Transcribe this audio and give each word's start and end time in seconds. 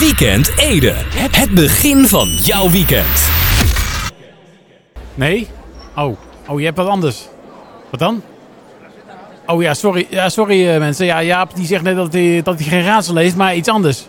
Weekend 0.00 0.52
Ede. 0.56 0.92
Het 1.36 1.50
begin 1.50 2.06
van 2.06 2.28
jouw 2.28 2.70
weekend. 2.70 3.30
Nee? 5.14 5.48
Oh, 5.96 6.16
oh 6.46 6.58
je 6.58 6.64
hebt 6.64 6.76
wat 6.76 6.86
anders. 6.86 7.28
Wat 7.90 8.00
dan? 8.00 8.22
Oh 9.46 9.62
ja, 9.62 9.74
sorry, 9.74 10.06
ja, 10.10 10.28
sorry 10.28 10.68
eh, 10.68 10.78
mensen. 10.78 11.06
Ja, 11.06 11.22
Jaap 11.22 11.54
die 11.54 11.66
zegt 11.66 11.82
net 11.82 11.96
dat 11.96 12.12
hij, 12.12 12.42
dat 12.42 12.58
hij 12.58 12.68
geen 12.68 12.84
raadsel 12.84 13.14
leest, 13.14 13.36
maar 13.36 13.56
iets 13.56 13.68
anders. 13.68 14.06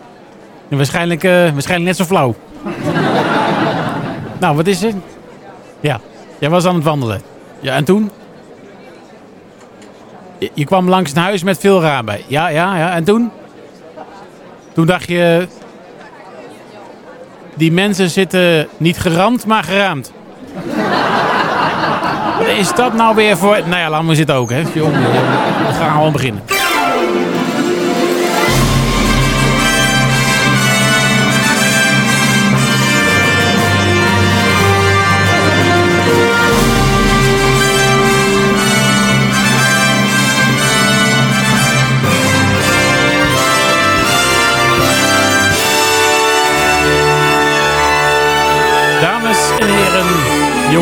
Waarschijnlijk, 0.68 1.24
eh, 1.24 1.30
waarschijnlijk 1.30 1.84
net 1.84 1.96
zo 1.96 2.04
flauw. 2.04 2.34
nou, 4.40 4.56
wat 4.56 4.66
is 4.66 4.82
er? 4.82 4.92
Ja, 5.80 6.00
jij 6.38 6.50
was 6.50 6.64
aan 6.64 6.74
het 6.74 6.84
wandelen. 6.84 7.22
Ja, 7.60 7.74
en 7.74 7.84
toen? 7.84 8.10
Je, 10.54 10.64
kwam 10.64 10.88
langs 10.88 11.10
een 11.10 11.22
huis 11.22 11.42
met 11.42 11.58
veel 11.58 11.80
bij. 12.04 12.24
Ja, 12.26 12.48
ja, 12.48 12.76
ja. 12.76 12.94
En 12.94 13.04
toen? 13.04 13.30
Toen 14.72 14.86
dacht 14.86 15.08
je... 15.08 15.48
Die 17.60 17.72
mensen 17.72 18.10
zitten 18.10 18.68
niet 18.76 18.98
geramd, 18.98 19.46
maar 19.46 19.64
geraamd. 19.64 20.12
Is 22.58 22.74
dat 22.74 22.94
nou 22.94 23.14
weer 23.14 23.36
voor... 23.36 23.58
Nou 23.66 23.80
ja, 23.80 23.90
laten 23.90 24.06
we 24.08 24.14
zitten 24.14 24.34
ook, 24.34 24.50
hè. 24.50 24.62
Jongen. 24.74 25.00
we 25.66 25.72
gaan 25.78 25.92
gewoon 25.92 26.12
beginnen. 26.12 26.42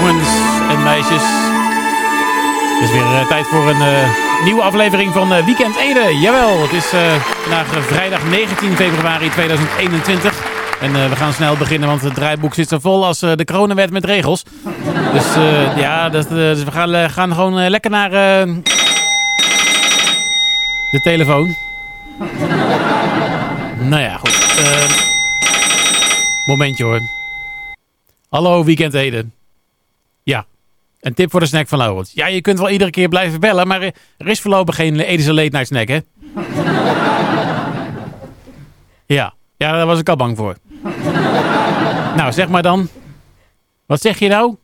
Jongens 0.08 0.28
en 0.70 0.82
meisjes. 0.82 1.22
Het 2.74 2.82
is 2.82 2.90
weer 2.90 3.20
eh, 3.20 3.26
tijd 3.28 3.46
voor 3.46 3.68
een 3.68 3.80
eh, 3.80 4.44
nieuwe 4.44 4.62
aflevering 4.62 5.12
van 5.12 5.32
eh, 5.32 5.44
Weekend 5.44 5.76
Ede. 5.76 6.18
Jawel, 6.20 6.62
het 6.62 6.72
is 6.72 6.92
eh, 6.92 7.00
vandaag 7.42 7.66
vrijdag 7.66 8.24
19 8.30 8.76
februari 8.76 9.30
2021. 9.30 10.46
En 10.80 10.92
we 10.92 11.16
gaan 11.16 11.32
snel 11.32 11.56
beginnen, 11.56 11.88
want 11.88 12.00
het 12.00 12.14
draaiboek 12.14 12.54
zit 12.54 12.68
zo 12.68 12.78
vol 12.78 13.06
als 13.06 13.18
de 13.18 13.44
coronawet 13.44 13.90
met 13.90 14.04
regels. 14.04 14.42
Dus 15.12 15.34
ja, 15.76 16.08
dat, 16.08 16.28
dus 16.28 16.64
we 16.64 16.70
gaan, 16.70 17.10
gaan 17.10 17.34
gewoon 17.34 17.68
lekker 17.68 17.90
naar 17.90 18.10
de 20.90 21.00
telefoon. 21.02 21.54
nou 23.78 24.02
ja, 24.02 24.16
goed. 24.16 24.38
Momentje 26.46 26.84
hoor. 26.84 27.00
Hallo, 28.28 28.64
Weekend 28.64 28.94
Eden. 28.94 29.37
Ja, 30.28 30.46
een 31.00 31.14
tip 31.14 31.30
voor 31.30 31.40
de 31.40 31.46
snack 31.46 31.68
van 31.68 31.78
Laurens. 31.78 32.12
Ja, 32.12 32.26
je 32.26 32.40
kunt 32.40 32.58
wel 32.58 32.70
iedere 32.70 32.90
keer 32.90 33.08
blijven 33.08 33.40
bellen, 33.40 33.66
maar 33.66 33.82
er 34.16 34.26
is 34.26 34.40
voorlopig 34.40 34.74
geen 34.74 35.00
Edische 35.00 35.34
late 35.34 35.48
night 35.48 35.66
snack, 35.66 35.88
hè? 35.88 35.96
ja. 39.16 39.34
ja, 39.56 39.72
daar 39.72 39.86
was 39.86 39.98
ik 39.98 40.08
al 40.08 40.16
bang 40.16 40.36
voor. 40.36 40.56
nou, 42.18 42.32
zeg 42.32 42.48
maar 42.48 42.62
dan. 42.62 42.88
Wat 43.86 44.00
zeg 44.00 44.18
je 44.18 44.28
nou? 44.28 44.56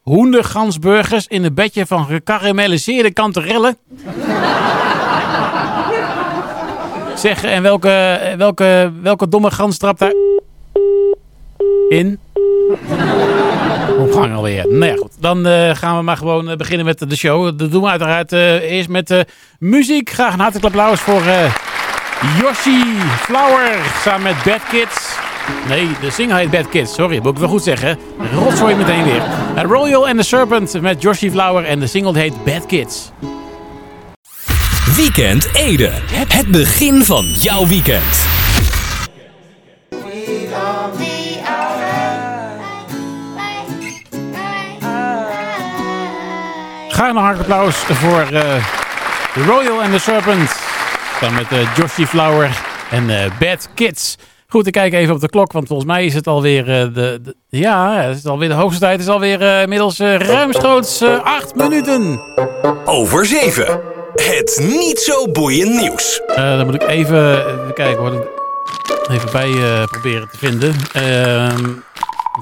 Hoendergansburgers 0.00 1.26
in 1.26 1.44
een 1.44 1.54
bedje 1.54 1.86
van 1.86 2.06
gekarameliseerde 2.06 3.12
kanterellen? 3.12 3.76
zeg, 7.24 7.44
en 7.44 7.62
welke, 7.62 8.18
welke, 8.36 8.92
welke 9.02 9.28
domme 9.28 9.50
gans 9.50 9.78
trapt 9.78 9.98
daar 9.98 10.14
in? 11.88 12.20
Opgang 13.98 14.34
alweer. 14.34 14.66
Nou 14.68 14.84
ja, 14.84 14.96
goed. 14.96 15.12
Dan 15.20 15.46
eh, 15.46 15.70
gaan 15.74 15.96
we 15.96 16.02
maar 16.02 16.16
gewoon 16.16 16.50
eh, 16.50 16.56
beginnen 16.56 16.86
met 16.86 17.04
de 17.08 17.16
show. 17.16 17.58
Dat 17.58 17.70
doen 17.70 17.82
we 17.82 17.88
uiteraard 17.88 18.32
eh, 18.32 18.54
eerst 18.54 18.88
met 18.88 19.24
muziek. 19.58 20.10
Graag 20.10 20.32
een 20.32 20.40
hartelijk 20.40 20.66
applaus 20.66 21.00
voor 21.00 21.22
Yoshi 22.40 22.84
Flower 23.20 23.76
samen 24.02 24.22
met 24.22 24.44
Bad 24.44 24.62
Kids. 24.70 25.16
Nee, 25.68 25.88
de 26.00 26.10
single 26.10 26.36
heet 26.36 26.50
Bad 26.50 26.68
Kids. 26.68 26.94
Sorry, 26.94 27.18
moet 27.22 27.32
ik 27.32 27.38
wel 27.38 27.48
goed 27.48 27.62
zeggen. 27.62 27.98
Rotzooi 28.32 28.74
meteen 28.74 29.04
weer. 29.04 29.22
Royal 29.62 30.08
and 30.08 30.16
the 30.16 30.22
Serpent 30.22 30.80
met 30.80 31.02
Yoshi 31.02 31.30
Flower 31.30 31.64
en 31.64 31.80
de 31.80 31.86
single 31.86 32.18
heet 32.18 32.44
Bad 32.44 32.66
Kids. 32.66 33.10
Weekend 34.96 35.48
Ede. 35.54 35.90
Het 36.28 36.46
begin 36.46 37.04
van 37.04 37.24
jouw 37.24 37.66
weekend. 37.66 38.27
Graag 46.98 47.10
een 47.10 47.16
hartelijk 47.16 47.50
applaus 47.50 47.76
voor 47.76 48.20
eh, 48.20 48.64
Royal 49.46 49.82
and 49.82 49.92
the 49.92 49.98
Serpent. 49.98 50.56
Dan 51.20 51.34
met 51.34 51.46
Joshi 51.76 52.06
Flower 52.06 52.62
en 52.90 53.10
eh, 53.10 53.30
Bad 53.38 53.68
Kids. 53.74 54.16
Goed, 54.48 54.66
ik 54.66 54.72
kijk 54.72 54.92
even 54.92 55.14
op 55.14 55.20
de 55.20 55.28
klok, 55.28 55.52
want 55.52 55.66
volgens 55.66 55.88
mij 55.88 56.04
is 56.04 56.14
het 56.14 56.26
alweer 56.26 56.64
de, 56.64 56.90
de... 56.92 57.36
Ja, 57.48 58.00
het 58.00 58.16
is 58.16 58.26
alweer 58.26 58.48
de 58.48 58.54
hoogste 58.54 58.80
tijd. 58.80 58.92
Het 58.92 59.00
is 59.00 59.08
alweer 59.08 59.42
eh, 59.42 59.62
inmiddels 59.62 60.00
uh, 60.00 60.16
ruimschoots 60.16 61.02
acht 61.22 61.54
minuten. 61.54 62.20
Over 62.84 63.26
7. 63.26 63.80
Het 64.14 64.60
niet 64.62 64.98
zo 64.98 65.30
boeiend 65.30 65.80
nieuws. 65.80 66.20
Dan 66.34 66.64
moet 66.64 66.74
ik 66.74 66.88
even, 66.88 67.38
even 67.38 67.74
kijken 67.74 67.98
hoor. 67.98 68.28
Even 69.10 69.32
bij 69.32 69.50
proberen 69.90 70.28
te 70.30 70.38
vinden. 70.38 70.74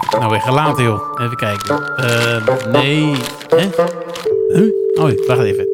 Ehm, 0.01 0.19
nou 0.19 0.31
weer 0.31 0.41
gelaten 0.41 0.85
joh. 0.85 1.21
Even 1.21 1.37
kijken. 1.37 1.97
Eh, 1.97 2.73
nee. 2.73 3.17
Hè? 3.49 4.69
Oh, 4.95 5.27
wacht 5.27 5.41
even. 5.41 5.69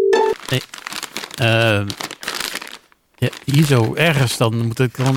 Nee. 0.48 0.62
Ehm, 1.34 1.86
ja, 3.14 3.28
hier 3.44 3.64
zo 3.64 3.94
ergens 3.94 4.36
dan 4.36 4.66
moet 4.66 4.78
ik 4.78 4.96
dan... 4.96 5.16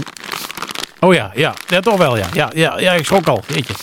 Oh 0.99 1.13
ja, 1.13 1.31
ja. 1.35 1.53
Ja, 1.67 1.79
toch 1.79 1.97
wel 1.97 2.17
ja. 2.17 2.27
Ja, 2.33 2.51
ja, 2.53 2.79
ja 2.79 2.93
ik 2.93 3.05
schrok 3.05 3.27
al. 3.27 3.43
Jeetje. 3.47 3.73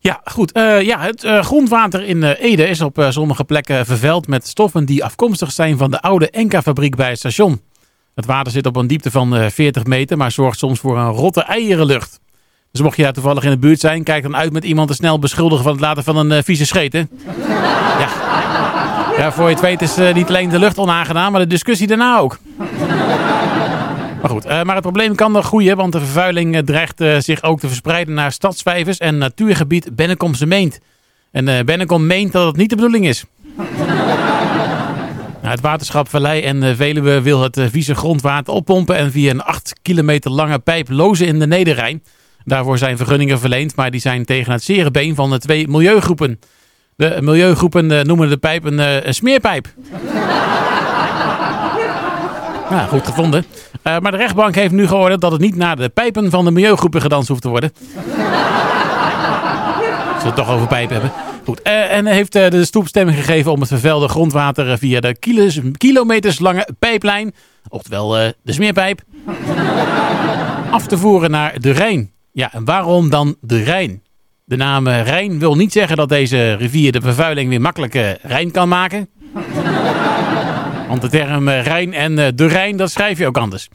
Ja, 0.00 0.20
goed. 0.24 0.52
Eh, 0.52 0.80
ja, 0.80 1.00
het 1.00 1.24
eh, 1.24 1.44
grondwater 1.44 2.02
in 2.02 2.22
eh, 2.22 2.50
Ede 2.50 2.68
is 2.68 2.80
op 2.80 3.06
sommige 3.08 3.44
plekken 3.44 3.86
vervuild 3.86 4.26
met 4.26 4.46
stoffen 4.46 4.84
die 4.84 5.04
afkomstig 5.04 5.52
zijn 5.52 5.78
van 5.78 5.90
de 5.90 6.00
oude 6.00 6.30
Enka-fabriek 6.30 6.96
bij 6.96 7.08
het 7.08 7.18
station. 7.18 7.60
Het 8.14 8.26
water 8.26 8.52
zit 8.52 8.66
op 8.66 8.76
een 8.76 8.86
diepte 8.86 9.10
van 9.10 9.36
eh, 9.36 9.50
40 9.50 9.84
meter, 9.84 10.16
maar 10.16 10.30
zorgt 10.30 10.58
soms 10.58 10.80
voor 10.80 10.98
een 10.98 11.10
rotte 11.10 11.42
eierenlucht. 11.42 12.20
Dus 12.72 12.80
mocht 12.80 12.96
je 12.96 13.02
daar 13.02 13.12
toevallig 13.12 13.44
in 13.44 13.50
de 13.50 13.58
buurt 13.58 13.80
zijn, 13.80 14.02
kijk 14.02 14.22
dan 14.22 14.36
uit 14.36 14.52
met 14.52 14.64
iemand 14.64 14.88
te 14.88 14.94
snel 14.94 15.18
beschuldigen 15.18 15.64
van 15.64 15.72
het 15.72 15.80
laten 15.80 16.04
van 16.04 16.16
een 16.16 16.32
eh, 16.32 16.42
vieze 16.44 16.66
scheet. 16.66 16.92
Ja. 16.92 18.08
ja, 19.16 19.32
voor 19.32 19.44
je 19.44 19.54
het 19.54 19.60
weet 19.60 19.82
is 19.82 19.96
eh, 19.96 20.14
niet 20.14 20.28
alleen 20.28 20.48
de 20.48 20.58
lucht 20.58 20.78
onaangenaam, 20.78 21.32
maar 21.32 21.40
de 21.40 21.46
discussie 21.46 21.86
daarna 21.86 22.18
ook. 22.18 22.38
Maar 24.20 24.30
goed, 24.30 24.44
eh, 24.44 24.62
maar 24.62 24.74
het 24.74 24.84
probleem 24.84 25.14
kan 25.14 25.32
nog 25.32 25.46
groeien, 25.46 25.76
want 25.76 25.92
de 25.92 25.98
vervuiling 25.98 26.62
dreigt 26.64 27.04
zich 27.18 27.42
ook 27.42 27.60
te 27.60 27.66
verspreiden 27.66 28.14
naar 28.14 28.32
stadsvijvers 28.32 28.98
en 28.98 29.18
natuurgebied 29.18 29.96
Bennekomse 29.96 30.46
Meent. 30.46 30.78
En 31.30 31.66
Bennekom 31.66 32.06
meent 32.06 32.32
dat 32.32 32.46
het 32.46 32.56
niet 32.56 32.70
de 32.70 32.76
bedoeling 32.76 33.06
is. 33.06 33.24
Nou, 35.40 35.54
het 35.54 35.60
waterschap 35.60 36.08
Vallei 36.08 36.42
en 36.42 36.76
Veluwe 36.76 37.20
wil 37.20 37.42
het 37.42 37.60
vieze 37.70 37.94
grondwater 37.94 38.54
oppompen 38.54 38.96
en 38.96 39.10
via 39.10 39.30
een 39.30 39.42
8 39.42 39.72
kilometer 39.82 40.30
lange 40.30 40.58
pijp 40.58 40.88
lozen 40.90 41.26
in 41.26 41.38
de 41.38 41.46
Nederrijn. 41.46 42.02
Daarvoor 42.44 42.78
zijn 42.78 42.96
vergunningen 42.96 43.38
verleend, 43.38 43.76
maar 43.76 43.90
die 43.90 44.00
zijn 44.00 44.24
tegen 44.24 44.52
het 44.52 44.62
zere 44.62 44.90
been 44.90 45.14
van 45.14 45.30
de 45.30 45.38
twee 45.38 45.68
milieugroepen. 45.68 46.38
De 46.96 47.18
milieugroepen 47.20 47.90
eh, 47.98 48.04
noemen 48.04 48.28
de 48.28 48.36
pijp 48.36 48.64
een, 48.64 48.80
eh, 48.80 49.04
een 49.04 49.14
smeerpijp. 49.14 49.68
Ja, 52.70 52.86
goed 52.86 53.06
gevonden. 53.06 53.44
Eh, 53.82 53.98
maar 53.98 54.10
de 54.10 54.16
rechtbank 54.16 54.54
heeft 54.54 54.72
nu 54.72 54.86
geoordeeld 54.86 55.20
dat 55.20 55.32
het 55.32 55.40
niet 55.40 55.56
naar 55.56 55.76
de 55.76 55.88
pijpen 55.88 56.30
van 56.30 56.44
de 56.44 56.50
milieugroepen 56.50 57.00
gedanst 57.00 57.28
hoeft 57.28 57.42
te 57.42 57.48
worden. 57.48 57.72
Als 60.14 60.22
we 60.22 60.26
het 60.26 60.34
toch 60.34 60.50
over 60.50 60.66
pijpen 60.66 60.92
hebben. 60.92 61.12
Goed, 61.44 61.62
en 61.62 62.06
heeft 62.06 62.32
de 62.32 62.64
stoepstemming 62.64 63.18
gegeven 63.18 63.52
om 63.52 63.60
het 63.60 63.68
vervuilde 63.68 64.08
grondwater 64.08 64.78
via 64.78 65.00
de 65.00 65.18
kilos, 65.18 65.60
kilometers 65.76 66.38
lange 66.38 66.68
pijplijn, 66.78 67.34
oftewel 67.68 68.08
de 68.42 68.52
smeerpijp, 68.52 69.00
af 70.70 70.86
te 70.86 70.98
voeren 70.98 71.30
naar 71.30 71.60
de 71.60 71.70
Rijn. 71.70 72.10
Ja, 72.32 72.52
en 72.52 72.64
waarom 72.64 73.10
dan 73.10 73.36
de 73.40 73.62
Rijn? 73.62 74.02
De 74.44 74.56
naam 74.56 74.86
eh, 74.86 75.02
Rijn 75.02 75.38
wil 75.38 75.54
niet 75.54 75.72
zeggen 75.72 75.96
dat 75.96 76.08
deze 76.08 76.52
rivier 76.52 76.92
de 76.92 77.00
vervuiling 77.00 77.48
weer 77.48 77.60
makkelijk 77.60 77.94
eh, 77.94 78.14
rein 78.14 78.50
kan 78.50 78.68
maken. 78.68 79.08
Want 80.88 81.00
de 81.00 81.08
term 81.08 81.48
eh, 81.48 81.62
Rijn 81.62 81.94
en 81.94 82.36
de 82.36 82.46
Rijn, 82.46 82.76
dat 82.76 82.90
schrijf 82.90 83.18
je 83.18 83.26
ook 83.26 83.38
anders. 83.38 83.68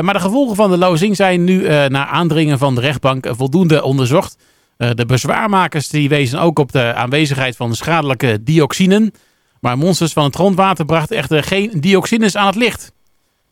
Maar 0.00 0.14
de 0.14 0.20
gevolgen 0.20 0.56
van 0.56 0.70
de 0.70 0.78
lozing 0.78 1.16
zijn 1.16 1.44
nu 1.44 1.68
na 1.88 2.06
aandringen 2.06 2.58
van 2.58 2.74
de 2.74 2.80
rechtbank 2.80 3.26
voldoende 3.30 3.82
onderzocht. 3.82 4.36
De 4.76 5.06
bezwaarmakers 5.06 5.88
die 5.88 6.08
wezen 6.08 6.40
ook 6.40 6.58
op 6.58 6.72
de 6.72 6.94
aanwezigheid 6.94 7.56
van 7.56 7.74
schadelijke 7.74 8.42
dioxinen. 8.42 9.12
Maar 9.60 9.78
monsters 9.78 10.12
van 10.12 10.24
het 10.24 10.34
grondwater 10.34 10.84
brachten 10.84 11.16
echter 11.16 11.42
geen 11.42 11.70
dioxines 11.80 12.36
aan 12.36 12.46
het 12.46 12.54
licht. 12.54 12.92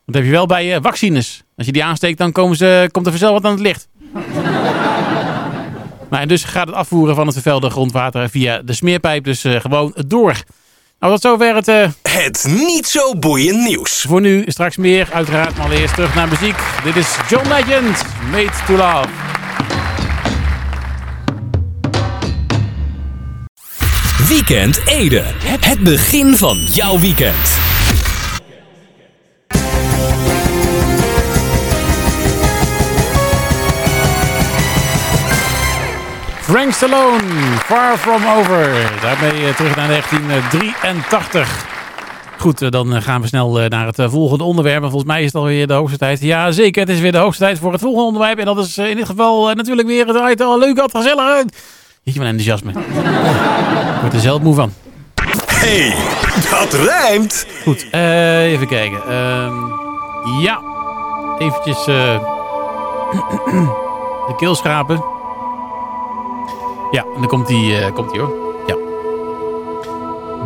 Dat 0.05 0.15
heb 0.15 0.23
je 0.23 0.31
wel 0.31 0.45
bij 0.45 0.81
vaccines. 0.81 1.43
Als 1.55 1.65
je 1.65 1.71
die 1.71 1.83
aansteekt, 1.83 2.17
dan 2.17 2.31
komen 2.31 2.57
ze, 2.57 2.89
komt 2.91 3.05
er 3.05 3.11
vanzelf 3.11 3.33
wat 3.33 3.45
aan 3.45 3.51
het 3.51 3.59
licht. 3.59 3.87
Nou, 6.09 6.21
en 6.21 6.27
dus 6.27 6.43
gaat 6.43 6.67
het 6.67 6.75
afvoeren 6.75 7.15
van 7.15 7.25
het 7.25 7.33
vervuilde 7.33 7.69
grondwater 7.69 8.29
via 8.29 8.61
de 8.61 8.73
smeerpijp 8.73 9.23
dus 9.23 9.43
eh, 9.43 9.59
gewoon 9.59 9.95
door. 10.07 10.33
Nou, 10.99 11.13
tot 11.13 11.21
zover 11.21 11.55
het 11.55 11.67
eh, 11.67 11.87
Het 12.01 12.45
niet 12.47 12.87
zo 12.87 13.15
boeiend 13.15 13.63
nieuws. 13.67 14.05
voor 14.07 14.21
nu. 14.21 14.43
Straks 14.47 14.77
meer, 14.77 15.07
uiteraard. 15.13 15.57
Maar 15.57 15.71
eerst 15.71 15.93
terug 15.93 16.15
naar 16.15 16.27
muziek. 16.27 16.55
Dit 16.83 16.95
is 16.95 17.17
John 17.29 17.47
Legend, 17.47 18.03
Made 18.31 18.51
to 18.67 18.73
Love. 18.75 19.07
Weekend 24.27 24.81
Ede. 24.85 25.23
Het 25.43 25.79
begin 25.79 26.37
van 26.37 26.57
jouw 26.57 26.99
weekend. 26.99 27.66
Frank 36.47 36.71
Stallone, 36.71 37.23
Far 37.65 37.97
From 37.97 38.21
Over. 38.37 38.91
Daarmee 39.01 39.47
eh, 39.47 39.55
terug 39.55 39.75
naar 39.75 39.87
1983. 39.87 41.65
Goed, 42.37 42.61
eh, 42.61 42.69
dan 42.69 42.95
eh, 42.95 43.01
gaan 43.01 43.21
we 43.21 43.27
snel 43.27 43.67
naar 43.69 43.85
het 43.85 44.01
volgende 44.11 44.43
onderwerp. 44.43 44.83
En 44.83 44.89
volgens 44.89 45.11
mij 45.11 45.19
is 45.19 45.25
het 45.25 45.35
alweer 45.35 45.67
de 45.67 45.73
hoogste 45.73 45.97
tijd. 45.97 46.21
Ja, 46.21 46.51
zeker. 46.51 46.81
Het 46.81 46.89
is 46.89 46.99
weer 46.99 47.11
de 47.11 47.17
hoogste 47.17 47.43
tijd 47.43 47.59
voor 47.59 47.71
het 47.71 47.81
volgende 47.81 48.05
onderwerp. 48.05 48.39
En 48.39 48.45
dat 48.45 48.57
is 48.57 48.77
in 48.77 48.95
dit 48.95 49.05
geval 49.05 49.53
natuurlijk 49.53 49.87
weer 49.87 50.07
het 50.07 50.17
uit. 50.17 50.41
Al 50.41 50.59
leuk, 50.59 50.77
wat 50.77 50.97
gezellig. 50.97 51.43
Jeetje, 52.03 52.19
wat 52.19 52.29
enthousiasme. 52.29 52.69
Ik 52.69 54.01
word 54.01 54.13
er 54.13 54.19
zelf 54.19 54.41
moe 54.41 54.55
van. 54.55 54.73
Hey, 55.47 55.95
dat 56.49 56.73
rijmt. 56.73 57.45
Goed, 57.63 57.87
even 57.91 58.67
kijken. 58.67 59.01
Ehm, 59.09 59.53
ja, 60.41 60.61
eventjes 61.39 61.85
de 64.27 64.35
keel 64.37 64.55
schrapen. 64.55 65.16
Ja, 66.91 67.01
en 67.01 67.19
dan 67.19 67.27
komt 67.27 67.47
die, 67.47 67.77
eh, 67.77 67.93
komt 67.93 68.11
die 68.11 68.19
hoor. 68.19 68.33
Ja. 68.67 68.75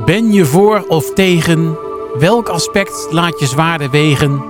Ben 0.06 0.32
je 0.32 0.46
voor 0.46 0.86
of 0.88 1.14
tegen? 1.14 1.78
Welk 2.20 2.50
aspect 2.50 3.08
laat 3.10 3.40
je 3.40 3.46
zwaarder 3.46 3.90
wegen? 3.90 4.44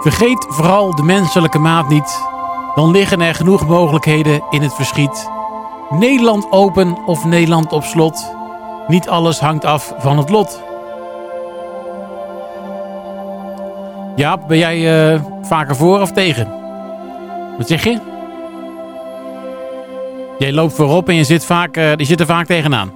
Vergeet 0.00 0.46
vooral 0.48 0.94
de 0.94 1.02
menselijke 1.02 1.58
maat 1.58 1.88
niet. 1.88 2.22
Dan 2.74 2.90
liggen 2.90 3.20
er 3.20 3.34
genoeg 3.34 3.66
mogelijkheden 3.66 4.42
in 4.50 4.62
het 4.62 4.74
verschiet. 4.74 5.30
Nederland 5.90 6.46
open 6.50 6.98
of 7.06 7.24
Nederland 7.24 7.72
op 7.72 7.82
slot. 7.82 8.34
Niet 8.86 9.08
alles 9.08 9.40
hangt 9.40 9.64
af 9.64 9.94
van 9.98 10.18
het 10.18 10.30
lot. 10.30 10.62
Jaap, 14.16 14.48
ben 14.48 14.58
jij 14.58 15.12
eh, 15.12 15.20
vaker 15.42 15.76
voor 15.76 16.00
of 16.00 16.12
tegen? 16.12 16.48
Wat 17.58 17.68
zeg 17.68 17.84
je? 17.84 18.13
Jij 20.38 20.52
loopt 20.52 20.74
voorop 20.74 21.08
en 21.08 21.14
je 21.14 21.24
zit, 21.24 21.44
vaak, 21.44 21.76
eh, 21.76 21.96
je 21.96 22.04
zit 22.04 22.20
er 22.20 22.26
vaak 22.26 22.46
tegenaan. 22.46 22.92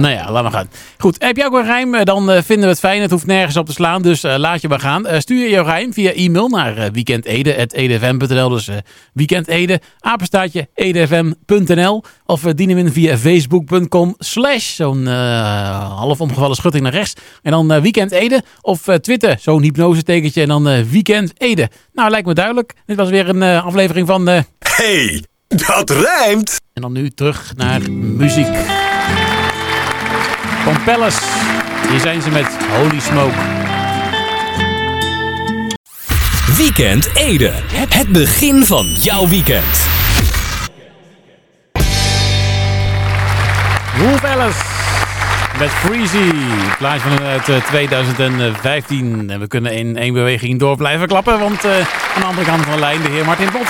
nou 0.00 0.14
ja, 0.14 0.30
laat 0.30 0.42
maar 0.42 0.52
gaan. 0.52 0.68
Goed, 0.98 1.16
heb 1.18 1.36
jij 1.36 1.46
ook 1.46 1.54
een 1.54 1.64
rijm? 1.64 1.94
Eh, 1.94 2.04
Dan 2.04 2.30
eh, 2.30 2.42
vinden 2.42 2.64
we 2.64 2.70
het 2.70 2.78
fijn. 2.78 3.00
Het 3.02 3.10
hoeft 3.10 3.26
nergens 3.26 3.56
op 3.56 3.66
te 3.66 3.72
slaan, 3.72 4.02
dus 4.02 4.22
laat 4.22 4.60
je 4.60 4.68
maar 4.68 4.80
gaan. 4.80 5.04
Stuur 5.18 5.42
je 5.42 5.48
jouw 5.50 5.64
rijm 5.64 5.92
via 5.92 6.12
e-mail 6.12 6.48
naar 6.48 6.92
weekendede.edfm.nl. 6.92 8.48
Dus 8.48 8.68
weekendede, 9.12 9.80
apenstaatje, 10.00 10.68
edfm.nl. 10.74 12.02
Of 12.24 12.40
dien 12.40 12.68
hem 12.68 12.78
in 12.78 12.92
via 12.92 13.18
facebook.com 13.18 14.14
slash 14.18 14.74
zo'n 14.74 15.06
half 15.06 16.20
omgevallen 16.20 16.56
schutting 16.56 16.82
naar 16.82 16.92
rechts. 16.92 17.14
En 17.42 17.50
dan 17.50 17.80
weekendede. 17.80 18.42
Of 18.60 18.82
Twitter, 19.00 19.36
zo'n 19.40 19.62
hypnosetekentje 19.62 20.42
en 20.42 20.48
dan 20.48 20.88
weekendede. 20.90 21.70
Nou, 21.92 22.10
lijkt 22.10 22.26
me 22.26 22.34
duidelijk. 22.34 22.74
Dit 22.86 22.96
was 22.96 23.08
weer 23.08 23.28
een 23.28 23.42
aflevering 23.42 24.06
van... 24.06 24.28
Hey, 24.58 25.24
dat 25.66 25.90
rijmt. 25.90 26.60
en 26.72 26.82
dan 26.82 26.92
nu 26.92 27.10
terug 27.10 27.52
naar 27.56 27.92
muziek. 27.92 28.56
Van 30.62 30.82
Palace. 30.84 31.20
Hier 31.90 32.00
zijn 32.00 32.22
ze 32.22 32.30
met 32.30 32.46
Holy 32.76 33.00
Smoke. 33.00 33.34
Weekend 36.56 37.10
Ede. 37.14 37.52
Het 37.88 38.08
begin 38.08 38.64
van 38.64 38.86
jouw 38.86 39.28
weekend. 39.28 39.86
Wolf 43.98 44.24
Alice. 44.24 44.60
Met 45.58 45.70
Freezy. 45.70 46.32
Plaatje 46.78 47.08
van 47.08 47.26
uit 47.26 47.48
eh, 47.48 47.56
2015. 47.56 49.30
En 49.30 49.40
we 49.40 49.46
kunnen 49.46 49.72
in 49.72 49.96
één 49.96 50.14
beweging 50.14 50.58
door 50.58 50.76
blijven 50.76 51.06
klappen. 51.06 51.38
Want 51.38 51.64
eh, 51.64 51.76
aan 52.14 52.20
de 52.20 52.26
andere 52.26 52.46
kant 52.46 52.62
van 52.62 52.72
de 52.72 52.78
lijn 52.78 53.02
de 53.02 53.08
heer 53.08 53.24
Martin 53.24 53.50
Pot. 53.50 53.66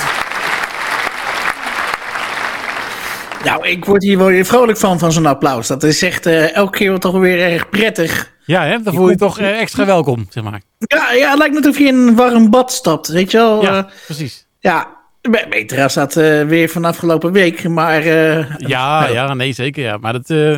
Nou, 3.43 3.67
ik 3.67 3.85
word 3.85 4.03
hier 4.03 4.17
wel 4.17 4.27
weer 4.27 4.45
vrolijk 4.45 4.77
van, 4.77 4.99
van 4.99 5.11
zo'n 5.11 5.25
applaus. 5.25 5.67
Dat 5.67 5.83
is 5.83 6.01
echt 6.01 6.25
eh, 6.25 6.55
elke 6.55 6.77
keer 6.77 6.89
wel 6.89 6.97
toch 6.99 7.17
weer 7.17 7.51
erg 7.51 7.69
prettig. 7.69 8.31
Ja, 8.45 8.63
hè? 8.63 8.81
dan 8.81 8.93
voel 8.93 9.05
je 9.05 9.11
je 9.11 9.17
toch 9.17 9.39
eh, 9.39 9.59
extra 9.59 9.85
welkom, 9.85 10.27
zeg 10.29 10.43
maar. 10.43 10.61
Ja, 10.77 11.11
ja, 11.13 11.29
het 11.29 11.37
lijkt 11.37 11.53
net 11.53 11.67
of 11.67 11.77
je 11.77 11.85
in 11.85 11.95
een 11.95 12.15
warm 12.15 12.49
bad 12.49 12.71
stapt, 12.71 13.07
weet 13.07 13.31
je 13.31 13.37
wel. 13.37 13.61
Ja, 13.63 13.73
Ja, 13.73 13.89
precies. 14.05 14.45
ja 14.59 14.95
be- 15.21 15.45
beter 15.49 15.83
als 15.83 15.93
dat 15.93 16.15
eh, 16.17 16.41
weer 16.43 16.69
van 16.69 16.85
afgelopen 16.85 17.31
week. 17.31 17.67
Maar 17.67 18.01
eh, 18.01 18.45
Ja, 18.57 19.07
ja, 19.17 19.33
nee, 19.33 19.53
zeker. 19.53 19.83
Ja. 19.83 19.97
Maar 19.97 20.15
eh, 20.25 20.55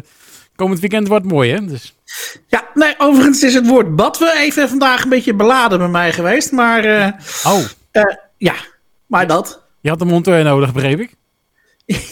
komend 0.55 0.79
weekend 0.79 1.07
wordt 1.07 1.25
mooi, 1.25 1.51
hè? 1.51 1.65
Dus, 1.65 1.95
ja, 2.47 2.63
nee, 2.73 2.93
overigens 2.97 3.43
is 3.43 3.53
het 3.53 3.67
woord 3.67 3.95
bad 3.95 4.17
wel 4.19 4.35
even 4.37 4.69
vandaag 4.69 5.03
een 5.03 5.09
beetje 5.09 5.33
beladen 5.33 5.77
bij 5.77 5.87
mij 5.87 6.11
geweest. 6.13 6.51
Maar 6.51 6.83
eh, 6.83 7.07
oh, 7.43 7.59
eh, 7.91 8.03
ja, 8.37 8.53
maar 9.05 9.27
dat. 9.27 9.61
je 9.81 9.89
had 9.89 10.01
een 10.01 10.07
monteur 10.07 10.43
nodig, 10.43 10.73
begreep 10.73 10.99
ik? 10.99 11.13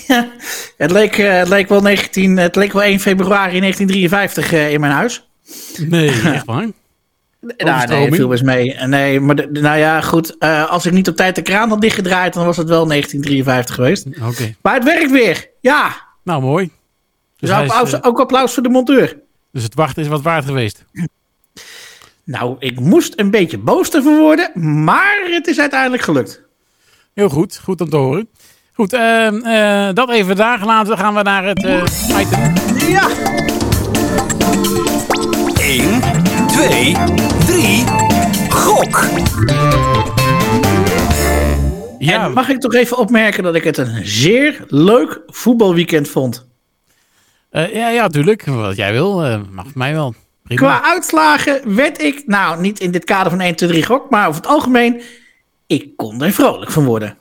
Ja, 0.08 0.28
het, 0.78 0.92
leek, 0.92 1.18
eh, 1.18 1.38
het, 1.38 1.48
leek 1.48 1.70
wel 1.70 1.82
19, 1.82 2.38
het 2.38 2.56
leek 2.56 2.74
wel 2.74 2.84
1 2.84 3.00
februari 3.00 3.60
1953 3.60 4.52
eh, 4.54 4.74
in 4.74 4.80
mijn 4.80 4.92
huis. 4.94 5.28
Nee, 5.78 6.10
echt 6.34 6.46
waar. 6.46 6.68
Nou, 7.58 7.88
nee, 7.88 8.14
viel 8.14 8.28
best 8.28 8.44
mee. 8.44 8.74
Nee, 8.74 9.20
maar 9.20 9.36
de- 9.36 9.50
nou 9.52 9.78
ja, 9.78 10.02
goed. 10.02 10.38
eh, 10.38 10.70
als 10.70 10.86
ik 10.86 10.92
niet 10.92 11.08
op 11.08 11.16
tijd 11.16 11.36
de 11.36 11.42
kraan 11.42 11.70
had 11.70 11.82
dichtgedraaid, 11.82 12.34
dan 12.34 12.46
was 12.46 12.58
het 12.58 12.68
wel 12.70 12.88
1953 12.88 13.76
geweest. 13.76 14.06
Oké. 14.30 14.56
Maar 14.62 14.74
het 14.74 14.84
werkt 14.84 15.12
weer. 15.12 15.50
Ja. 15.62 15.96
Nou, 16.24 16.42
mooi. 16.42 16.66
Dus, 17.38 17.50
Dus 17.50 17.50
is, 17.50 17.56
applaus, 17.72 18.04
ook 18.04 18.20
applaus 18.20 18.54
voor 18.54 18.64
de 18.64 18.70
monteur. 18.70 19.18
dus 19.52 19.64
het 19.64 19.74
wachten 19.76 20.04
is 20.04 20.10
wat 20.10 20.22
waard 20.22 20.46
geweest. 20.46 20.86
Nou, 22.24 22.56
ik 22.60 22.80
moest 22.80 23.14
een 23.20 23.32
beetje 23.32 23.58
boos 23.58 23.90
ervoor 23.90 24.18
worden, 24.18 24.52
maar 24.84 25.28
het 25.30 25.48
is 25.48 25.60
uiteindelijk 25.60 26.04
gelukt. 26.04 26.42
Heel 27.14 27.30
goed, 27.30 27.60
goed 27.64 27.82
om 27.82 27.90
te 27.90 27.96
horen. 27.96 28.30
Goed, 28.78 28.94
ehm, 28.94 29.36
eh, 29.42 29.90
dat 29.94 30.10
even 30.10 30.36
daar 30.36 30.58
gelaten. 30.60 30.98
gaan 30.98 31.14
we 31.16 31.22
naar 31.22 31.46
het 31.46 31.64
eh, 31.66 31.84
item. 32.20 32.54
Ja. 32.90 33.08
1, 35.62 36.02
2, 36.48 36.96
3. 37.46 37.84
Gok. 38.50 39.06
Ja, 42.00 42.24
En 42.26 42.32
mag 42.34 42.50
ik 42.50 42.60
toch 42.60 42.74
even 42.74 42.98
opmerken 42.98 43.44
dat 43.44 43.56
ik 43.56 43.64
het 43.64 43.78
een 43.78 44.06
zeer 44.08 44.64
leuk 44.68 45.22
voetbalweekend 45.28 46.08
vond. 46.10 46.48
eh, 47.50 47.74
ja, 47.74 47.90
ja, 47.90 48.08
tuurlijk. 48.08 48.46
Wat 48.46 48.76
jij 48.76 48.92
wil, 48.92 49.24
eh, 49.26 49.40
mag 49.52 49.64
voor 49.66 49.78
mij 49.78 49.94
wel. 49.94 50.14
Prima. 50.44 50.62
Qua 50.62 50.84
uitslagen 50.84 51.76
werd 51.76 52.02
ik, 52.02 52.24
nou 52.26 52.62
niet 52.62 52.80
in 52.80 52.92
dit 52.92 53.04
kader 53.04 53.30
van 53.32 53.42
1, 53.42 53.56
2, 53.56 53.70
3 53.70 53.86
gok, 53.86 54.10
maar 54.10 54.28
over 54.28 54.42
het 54.42 54.50
algemeen, 54.50 55.02
ik 55.68 55.98
kon 55.98 56.22
er 56.24 56.32
vrolijk 56.32 56.72
van 56.72 56.86
worden. 56.86 57.18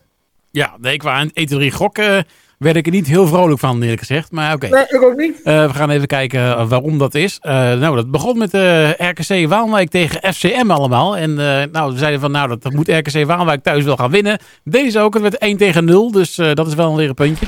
Ja, 0.56 0.74
nee, 0.80 0.96
qua 0.96 1.20
een 1.20 1.30
1, 1.34 1.46
2, 1.46 1.58
3 1.58 1.70
gok 1.70 1.98
eh, 1.98 2.18
werd 2.58 2.76
ik 2.76 2.86
er 2.86 2.92
niet 2.92 3.06
heel 3.06 3.26
vrolijk 3.26 3.58
van, 3.60 3.82
eerlijk 3.82 3.98
gezegd. 4.00 4.30
Maar 4.32 4.54
oké. 4.54 4.68
Nee, 4.68 4.84
ik 4.88 5.02
ook 5.02 5.16
niet. 5.16 5.40
Eh, 5.44 5.66
we 5.66 5.74
gaan 5.74 5.90
even 5.90 6.06
kijken 6.06 6.40
eh, 6.40 6.68
waarom 6.68 6.98
dat 6.98 7.14
is. 7.14 7.38
Nou, 7.42 7.96
dat 7.96 8.10
begon 8.10 8.38
met 8.38 8.54
eh, 8.54 8.90
RKC 8.90 9.48
Waalwijk 9.48 9.90
tegen 9.90 10.34
FCM 10.34 10.70
allemaal. 10.70 11.16
En 11.16 11.34
nou, 11.72 11.92
we 11.92 11.98
zeiden 11.98 12.20
van, 12.20 12.30
nou, 12.30 12.48
dat, 12.58 12.72
moet 12.72 12.88
RKC 12.88 13.24
Waalwijk 13.26 13.62
thuis 13.62 13.84
wel 13.84 13.96
gaan 13.96 14.10
winnen. 14.10 14.38
Deze 14.64 15.00
ook, 15.00 15.12
het 15.14 15.22
werd 15.22 15.38
1 15.38 15.56
tegen 15.56 15.84
0. 15.84 16.10
Dus 16.10 16.34
dat 16.34 16.66
is 16.66 16.74
wel 16.74 16.96
weer 16.96 17.08
een 17.08 17.14
puntje. 17.14 17.46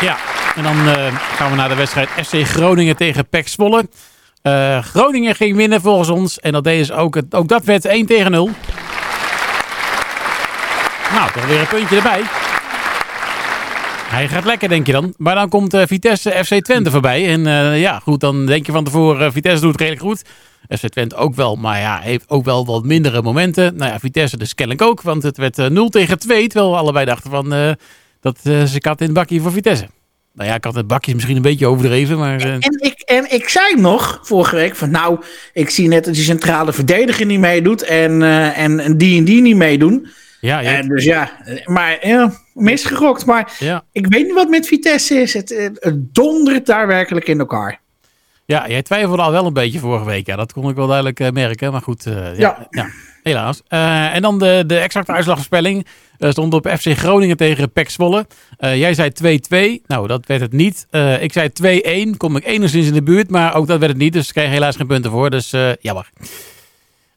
Ja, 0.00 0.16
en 0.56 0.62
dan 0.62 0.76
gaan 1.36 1.50
we 1.50 1.56
naar 1.56 1.68
de 1.68 1.74
wedstrijd 1.74 2.08
FC 2.08 2.34
Groningen 2.46 2.96
tegen 2.96 3.28
PEC 3.28 3.48
Zwolle. 3.48 3.88
Groningen 4.82 5.34
ging 5.34 5.56
winnen 5.56 5.80
volgens 5.80 6.08
ons. 6.08 6.40
En 6.40 6.52
dat 6.52 6.64
deden 6.64 6.86
ze 6.86 6.94
ook. 6.94 7.14
Het- 7.14 7.34
Ook 7.34 7.48
dat 7.48 7.64
werd 7.64 7.84
1 7.84 8.06
tegen 8.06 8.30
0. 8.30 8.50
Nou, 11.16 11.32
toch 11.32 11.46
weer 11.46 11.60
een 11.60 11.66
puntje 11.66 11.96
erbij. 11.96 12.20
Hij 14.08 14.28
gaat 14.28 14.44
lekker, 14.44 14.68
denk 14.68 14.86
je 14.86 14.92
dan. 14.92 15.14
Maar 15.16 15.34
dan 15.34 15.48
komt 15.48 15.74
eh, 15.74 15.82
Vitesse 15.86 16.30
FC 16.44 16.54
Twente 16.64 16.90
voorbij. 16.90 17.26
En 17.28 17.46
eh, 17.46 17.80
ja, 17.80 17.98
goed, 17.98 18.20
dan 18.20 18.46
denk 18.46 18.66
je 18.66 18.72
van 18.72 18.84
tevoren, 18.84 19.26
eh, 19.26 19.32
Vitesse 19.32 19.60
doet 19.60 19.72
het 19.72 19.80
redelijk 19.80 20.04
goed. 20.04 20.22
FC 20.78 20.88
Twente 20.88 21.16
ook 21.16 21.34
wel, 21.34 21.56
maar 21.56 21.78
ja, 21.80 21.98
heeft 21.98 22.24
ook 22.28 22.44
wel 22.44 22.66
wat 22.66 22.84
mindere 22.84 23.22
momenten. 23.22 23.76
Nou 23.76 23.92
ja, 23.92 23.98
Vitesse 23.98 24.36
dus 24.36 24.54
kennelijk 24.54 24.84
ook, 24.88 25.02
want 25.02 25.22
het 25.22 25.36
werd 25.36 25.58
eh, 25.58 25.66
0 25.66 25.88
tegen 25.88 26.18
2. 26.18 26.46
Terwijl 26.48 26.70
we 26.72 26.78
allebei 26.78 27.04
dachten 27.06 27.30
van, 27.30 27.76
dat 28.20 28.38
een 28.42 28.80
kat 28.80 29.00
in 29.00 29.06
het 29.06 29.14
bakje 29.14 29.40
voor 29.40 29.52
Vitesse. 29.52 29.86
Nou 30.32 30.48
ja, 30.48 30.54
ik 30.54 30.64
had 30.64 30.74
het 30.74 30.86
bakjes 30.86 31.14
misschien 31.14 31.36
een 31.36 31.42
beetje 31.42 31.66
overdreven, 31.66 32.18
maar... 32.18 32.40
eh, 32.40 32.52
En 32.52 32.78
ik, 32.78 33.00
en 33.00 33.32
ik 33.32 33.48
zei 33.48 33.80
nog 33.80 34.20
vorige 34.22 34.56
week 34.56 34.76
van 34.76 34.90
nou, 34.90 35.18
ik 35.52 35.70
zie 35.70 35.88
net 35.88 36.04
dat 36.04 36.14
die 36.14 36.22
centrale 36.22 36.72
verdediger 36.72 37.26
niet 37.26 37.40
meedoet 37.40 37.82
en, 37.82 38.22
en, 38.54 38.80
en 38.80 38.96
die 38.98 39.18
en 39.18 39.24
die 39.24 39.40
niet 39.40 39.56
meedoen. 39.56 40.06
Ja, 40.46 40.58
ja, 40.60 40.76
En 40.76 40.88
dus 40.88 41.04
ja, 41.04 41.30
eh, 41.44 41.66
maar 41.66 42.06
ja, 42.08 42.32
misgerokt. 42.54 43.24
Maar 43.26 43.52
ja. 43.58 43.84
ik 43.92 44.06
weet 44.06 44.24
niet 44.24 44.34
wat 44.34 44.48
met 44.48 44.66
Vitesse 44.66 45.14
is. 45.20 45.34
Het, 45.34 45.48
het, 45.48 45.76
het 45.80 46.14
dondert 46.14 46.66
daar 46.66 46.86
werkelijk 46.86 47.28
in 47.28 47.38
elkaar. 47.38 47.80
ja, 48.44 48.68
jij 48.68 48.82
twijfelde 48.82 49.22
al 49.22 49.30
wel 49.32 49.46
een 49.46 49.52
beetje 49.52 49.78
vorige 49.78 50.04
week. 50.04 50.26
Ja, 50.26 50.36
dat 50.36 50.52
kon 50.52 50.68
ik 50.70 50.76
wel 50.76 50.86
duidelijk 50.86 51.20
eh, 51.20 51.30
merken, 51.30 51.72
maar 51.72 51.82
goed. 51.82 52.06
eh, 52.06 52.38
ja, 52.38 52.66
Ja. 52.70 52.86
helaas. 53.22 53.62
Eh, 53.68 54.14
en 54.14 54.22
dan 54.22 54.38
de, 54.38 54.64
de 54.66 54.78
exacte 54.78 55.12
uitslagvoorspelling 55.12 55.86
eh, 56.18 56.30
stond 56.30 56.54
op 56.54 56.68
FC 56.78 56.86
Groningen 56.98 57.36
tegen 57.36 57.72
PEC 57.72 57.90
Zwolle. 57.90 58.26
Eh, 58.58 58.76
jij 58.78 58.94
zei 58.94 59.10
2-2. 59.80 59.82
Nou, 59.86 60.06
dat 60.06 60.26
werd 60.26 60.40
het 60.40 60.52
niet. 60.52 60.86
Eh, 60.90 61.22
ik 61.22 61.32
zei 61.32 61.48
2-1. 62.12 62.16
Kom 62.16 62.36
ik 62.36 62.44
enigszins 62.46 62.86
in 62.86 62.92
de 62.94 63.02
buurt, 63.02 63.30
maar 63.30 63.54
ook 63.54 63.66
dat 63.66 63.78
werd 63.78 63.92
het 63.92 64.00
niet. 64.00 64.12
Dus 64.12 64.26
ik 64.28 64.34
kreeg 64.34 64.48
helaas 64.48 64.76
geen 64.76 64.86
punten 64.86 65.10
voor. 65.10 65.30
Dus 65.30 65.52
eh, 65.52 65.70
jammer. 65.80 66.10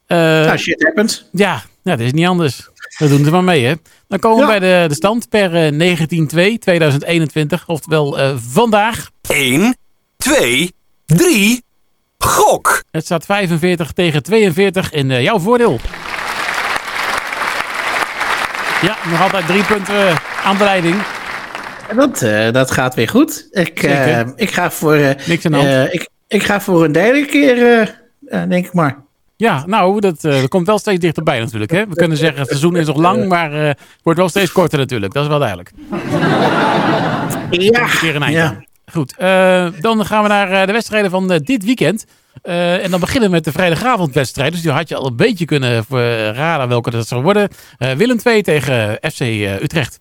Eh, 0.06 0.18
Nou, 0.18 0.58
shit 0.58 0.84
happens. 0.84 1.26
Ja, 1.32 1.54
ja, 1.84 1.96
dat 1.96 2.00
is 2.06 2.12
niet 2.12 2.26
anders. 2.26 2.70
We 3.00 3.08
doen 3.08 3.26
er 3.26 3.32
maar 3.32 3.44
mee, 3.44 3.66
hè. 3.66 3.74
Dan 4.08 4.20
komen 4.20 4.46
we 4.48 4.54
Ja. 4.54 4.60
bij 4.60 4.82
de, 4.82 4.88
de 4.88 4.94
stand 4.96 5.30
per 5.30 5.56
eh, 5.56 5.98
19-2-2021. 7.62 7.66
Oftewel 7.66 8.20
eh, 8.20 8.34
vandaag. 8.50 9.10
1, 9.30 9.78
2, 10.18 10.74
3, 11.06 11.64
gok! 12.18 12.84
Het 12.92 13.06
staat 13.06 13.26
45 13.26 13.92
tegen 13.92 14.24
42 14.24 14.92
in 14.92 15.12
eh, 15.12 15.22
jouw 15.24 15.40
voordeel. 15.40 15.80
Ja, 18.82 18.98
nog 19.10 19.22
altijd 19.22 19.48
drie 19.48 19.64
punten 19.64 20.08
eh, 20.08 20.16
aan 20.44 20.58
de 20.58 20.64
leiding. 20.64 20.96
Dat, 21.96 22.22
eh, 22.22 22.52
dat 22.52 22.72
gaat 22.72 22.96
weer 22.96 23.10
goed. 23.10 23.48
Ik, 23.52 23.84
eh, 23.84 24.20
ik, 24.36 24.52
ga 24.52 24.72
voor, 24.72 24.94
eh, 24.96 25.28
Niks 25.28 25.46
aan 25.46 25.52
de 25.52 25.58
hand. 25.58 25.70
eh, 25.70 25.94
ik, 25.94 26.10
ik 26.28 26.44
ga 26.44 26.62
voor 26.62 26.84
een 26.84 26.92
derde 26.92 27.26
keer, 27.26 27.58
eh, 27.58 27.82
eh, 28.42 28.50
denk 28.50 28.66
ik 28.66 28.74
maar. 28.74 28.98
Ja, 29.40 29.64
nou, 29.66 30.00
dat, 30.00 30.24
eh, 30.24 30.40
dat 30.40 30.48
komt 30.48 30.68
wel 30.68 30.80
steeds 30.80 31.00
dichterbij 31.00 31.40
natuurlijk. 31.40 31.72
Hè? 31.72 31.88
We 31.88 31.96
kunnen 31.96 32.18
zeggen, 32.18 32.40
het 32.40 32.48
seizoen 32.48 32.76
is 32.76 32.86
nog 32.86 32.98
lang, 32.98 33.28
maar 33.28 33.54
eh, 33.54 33.68
het 33.68 33.80
wordt 34.04 34.20
wel 34.20 34.30
steeds 34.30 34.52
korter 34.52 34.80
natuurlijk. 34.80 35.14
Dat 35.14 35.24
is 35.24 35.30
wel 35.30 35.40
duidelijk. 35.40 35.72
Ja, 37.52 37.82
Een 37.82 38.00
keer 38.00 38.16
een 38.16 38.24
eind 38.24 38.36
ja. 38.36 38.46
aan. 38.46 38.64
Goed, 38.92 39.18
eh, 39.18 39.68
dan 39.80 40.06
gaan 40.06 40.24
we 40.24 40.30
naar 40.30 40.68
de 40.68 40.72
wedstrijden 40.72 41.12
van 41.12 41.28
dit 41.28 41.64
weekend. 41.64 42.06
En 42.42 42.92
dan 42.92 43.00
beginnen 43.00 43.30
we 43.30 43.36
met 43.36 43.44
de 43.44 43.52
vrijdagavondwedstrijd. 43.52 44.52
Dus 44.52 44.62
die 44.62 44.72
had 44.72 44.90
je 44.90 44.96
al 44.96 45.08
een 45.08 45.16
beetje 45.16 45.46
kunnen 45.46 45.86
raden 46.34 46.68
welke 46.68 46.90
dat 46.90 47.08
zou 47.08 47.24
worden. 47.24 47.50
Willem 47.78 48.18
2 48.18 48.44
tegen 48.44 49.00
FC 49.12 49.20
Utrecht. 49.62 49.98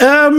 Ehm, 0.00 0.34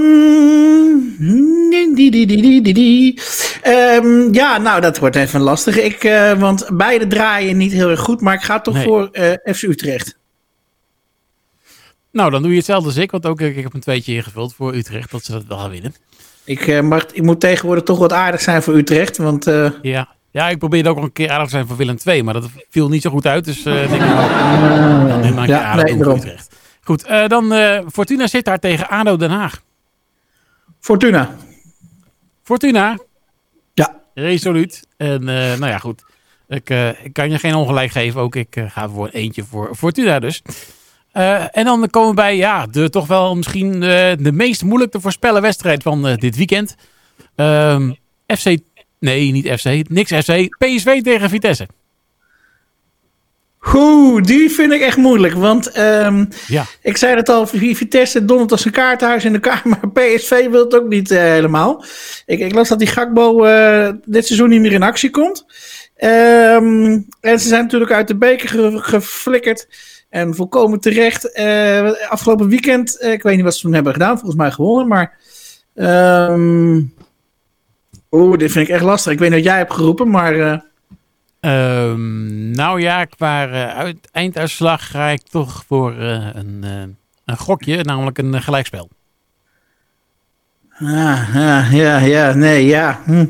die, 1.96 2.12
die, 2.12 2.62
die. 2.74 3.22
Ehm, 3.62 4.34
ja, 4.34 4.58
nou, 4.58 4.82
dat 4.82 5.00
wordt 5.00 5.16
even 5.16 5.40
lastig. 5.42 5.78
Ik, 5.80 6.04
eh, 6.04 6.40
want 6.40 6.70
beide 6.74 7.08
draaien 7.08 7.58
niet 7.58 7.72
heel 7.72 7.90
erg 7.90 8.00
goed, 8.00 8.22
maar 8.22 8.34
ik 8.34 8.42
ga 8.42 8.62
toch 8.62 8.74
Nee. 8.74 8.84
voor 8.84 9.10
eh, 9.12 9.54
FC 9.56 9.62
Utrecht. 9.62 10.18
Nou, 12.12 12.32
dan 12.32 12.42
doe 12.42 12.52
je 12.52 12.58
hetzelfde 12.58 12.88
als 12.88 12.98
ik. 12.98 13.12
Want 13.12 13.26
ook 13.26 13.42
eh, 13.42 13.58
ik 13.58 13.64
heb 13.64 13.74
een 13.74 13.80
tweetje 13.80 14.14
ingevuld 14.14 14.54
voor 14.54 14.76
Utrecht. 14.76 15.12
Dat 15.12 15.24
ze 15.24 15.32
dat 15.32 15.46
wel 15.48 15.58
gaan 15.58 15.70
winnen. 15.70 15.96
Ik, 16.44 16.82
mag, 16.82 17.06
ik 17.14 17.24
moet 17.24 17.40
tegenwoordig 17.40 17.84
toch 17.84 18.00
wat 18.00 18.14
aardig 18.14 18.42
zijn 18.42 18.64
voor 18.64 18.76
Utrecht, 18.76 19.18
want 19.18 19.46
Ja. 19.82 20.08
Ja, 20.32 20.50
ik 20.50 20.58
probeerde 20.58 20.90
ook 20.90 20.98
al 20.98 21.04
een 21.04 21.12
keer 21.12 21.30
aardig 21.30 21.46
te 21.46 21.52
zijn 21.52 21.68
voor 21.68 21.78
Willem 21.78 21.98
2. 21.98 22.24
Maar 22.24 22.34
dat 22.34 22.50
viel 22.70 22.90
niet 22.90 23.02
zo 23.02 23.10
goed 23.10 23.26
uit. 23.26 23.46
Dus 23.46 23.64
denk 23.64 23.90
ik, 23.92 24.00
maak 25.36 25.46
je 25.46 25.52
ja, 25.52 25.64
aardig 25.64 25.86
nee, 25.96 26.04
voor. 26.04 26.16
Utrecht. 26.16 26.51
Goed, 26.84 27.04
eh, 27.04 27.28
dan 27.28 27.54
eh, 27.54 27.80
Fortuna 27.92 28.28
zit 28.28 28.46
daar 28.46 28.60
tegen 28.60 28.90
ADO 28.90 29.18
Den 29.18 29.30
Haag. 29.30 29.62
Fortuna. 30.80 31.36
Fortuna, 32.44 32.98
Ja. 33.74 34.02
resoluut. 34.14 34.88
En 34.98 35.20
eh, 35.30 35.36
nou 35.36 35.66
ja, 35.66 35.78
goed. 35.78 36.04
Ik, 36.48 36.70
ik 37.04 37.14
kan 37.14 37.30
je 37.30 37.40
geen 37.40 37.56
ongelijk 37.56 37.92
geven. 37.92 38.22
Ook 38.22 38.36
ik 38.36 38.64
ga 38.68 38.90
voor 38.90 39.06
een 39.06 39.12
eentje 39.12 39.44
voor 39.44 39.76
Fortuna 39.76 40.20
dus. 40.20 40.42
En 41.52 41.66
dan 41.66 41.90
komen 41.90 42.10
we 42.10 42.16
bij 42.16 42.36
ja, 42.36 42.66
de 42.66 42.90
toch 42.90 43.08
wel 43.08 43.36
misschien 43.36 43.80
de 43.80 44.32
meest 44.34 44.64
moeilijk 44.64 44.92
te 44.92 45.02
voorspellen 45.02 45.42
wedstrijd 45.42 45.84
van 45.84 46.16
dit 46.16 46.36
weekend. 46.36 46.76
Ehm, 47.36 47.92
FC, 48.28 48.58
nee 49.00 49.32
niet 49.32 49.48
FC, 49.48 49.90
niks 49.90 50.12
FC. 50.12 50.58
PSV 50.58 51.02
tegen 51.02 51.30
Vitesse. 51.30 51.68
Oeh, 53.74 54.24
die 54.24 54.50
vind 54.52 54.72
ik 54.72 54.82
echt 54.82 54.98
moeilijk. 54.98 55.34
Want 55.34 55.72
ehm, 55.72 56.26
Ja, 56.48 56.66
ik 56.82 56.98
zei 56.98 57.16
het 57.16 57.30
al, 57.30 57.48
Vitesse 57.48 58.26
dondert 58.26 58.52
als 58.52 58.66
een 58.66 58.72
kaarthuis 58.72 59.26
in 59.26 59.34
de 59.34 59.40
kamer. 59.40 59.62
Maar 59.82 59.92
PSV 59.92 60.50
wil 60.50 60.64
het 60.64 60.76
ook 60.76 60.88
niet 60.88 61.12
eh, 61.12 61.20
helemaal. 61.20 61.84
Ik, 62.26 62.40
ik 62.40 62.54
las 62.54 62.70
dat 62.70 62.80
die 62.80 62.88
Gakbo 62.88 63.44
eh, 63.44 63.90
dit 64.06 64.26
seizoen 64.26 64.50
niet 64.50 64.62
meer 64.62 64.72
in 64.72 64.84
actie 64.84 65.10
komt. 65.10 65.46
Ehm, 65.96 67.00
en 67.22 67.40
ze 67.40 67.48
zijn 67.48 67.64
natuurlijk 67.64 67.92
uit 67.92 68.08
de 68.08 68.16
beker 68.18 68.50
ge- 68.50 68.78
geflikkerd. 68.82 69.68
En 70.10 70.36
volkomen 70.36 70.80
terecht. 70.80 71.32
Eh, 71.32 71.92
afgelopen 72.10 72.48
weekend, 72.48 72.98
ik 73.04 73.24
weet 73.24 73.36
niet 73.36 73.44
wat 73.44 73.56
ze 73.56 73.62
toen 73.62 73.74
hebben 73.74 73.94
gedaan. 73.94 74.16
Volgens 74.20 74.36
mij 74.42 74.52
gewonnen, 74.52 74.88
maar... 74.88 75.18
ehm, 75.76 76.82
Oeh, 78.12 78.38
dit 78.38 78.52
vind 78.52 78.68
ik 78.68 78.74
echt 78.74 78.84
lastig. 78.84 79.12
Ik 79.12 79.20
weet 79.20 79.30
niet 79.30 79.38
wat 79.44 79.48
jij 79.48 79.58
hebt 79.58 79.74
geroepen, 79.74 80.10
maar... 80.10 80.70
eh, 81.42 81.82
Ehm, 81.92 82.52
nou 82.52 82.82
ja, 82.82 83.06
qua 83.06 83.48
eh, 83.48 83.78
uit, 83.78 84.10
einduitslag 84.12 84.90
ga 84.90 85.08
ik 85.08 85.22
toch 85.22 85.64
voor 85.68 85.98
eh, 85.98 86.28
een, 86.34 86.60
eh, 86.64 86.82
een 87.26 87.38
gokje, 87.38 87.84
namelijk 87.84 88.18
een 88.18 88.42
gelijkspel. 88.42 88.90
Ah, 90.80 91.30
ja, 91.34 91.68
ja, 91.72 91.98
ja, 91.98 92.34
nee, 92.34 92.66
ja. 92.66 93.02
Hm. 93.06 93.26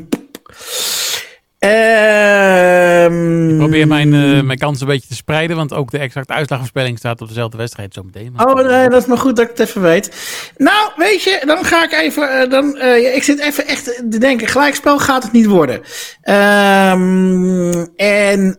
Ehm, 2.22 3.50
Ik 3.50 3.56
probeer 3.58 3.86
mijn, 3.86 4.14
eh, 4.14 4.40
mijn 4.42 4.58
kans 4.58 4.80
een 4.80 4.86
beetje 4.86 5.08
te 5.08 5.14
spreiden, 5.14 5.56
want 5.56 5.72
ook 5.72 5.90
de 5.90 5.98
exacte 5.98 6.32
uitslagvoorspelling 6.32 6.98
staat 6.98 7.20
op 7.20 7.28
dezelfde 7.28 7.56
wedstrijd 7.56 7.94
zometeen. 7.94 8.32
Maar- 8.32 8.46
Oh, 8.46 8.54
nee, 8.70 8.88
dat 8.88 9.02
is 9.02 9.06
maar 9.08 9.18
goed 9.18 9.36
dat 9.36 9.44
ik 9.50 9.50
het 9.56 9.68
even 9.68 9.82
weet. 9.82 10.10
Nou, 10.56 10.90
weet 10.96 11.22
je, 11.22 11.42
dan 11.46 11.64
ga 11.64 11.84
ik 11.84 11.92
even. 11.92 12.40
eh, 12.40 12.50
dan, 12.50 12.76
eh, 12.78 13.14
ik 13.14 13.22
zit 13.22 13.40
even 13.40 13.66
echt 13.66 13.84
te 14.10 14.18
denken: 14.18 14.46
gelijkspel 14.48 14.98
gaat 14.98 15.22
het 15.22 15.32
niet 15.32 15.46
worden. 15.46 15.80
Ehm, 16.22 17.84
en 17.96 18.58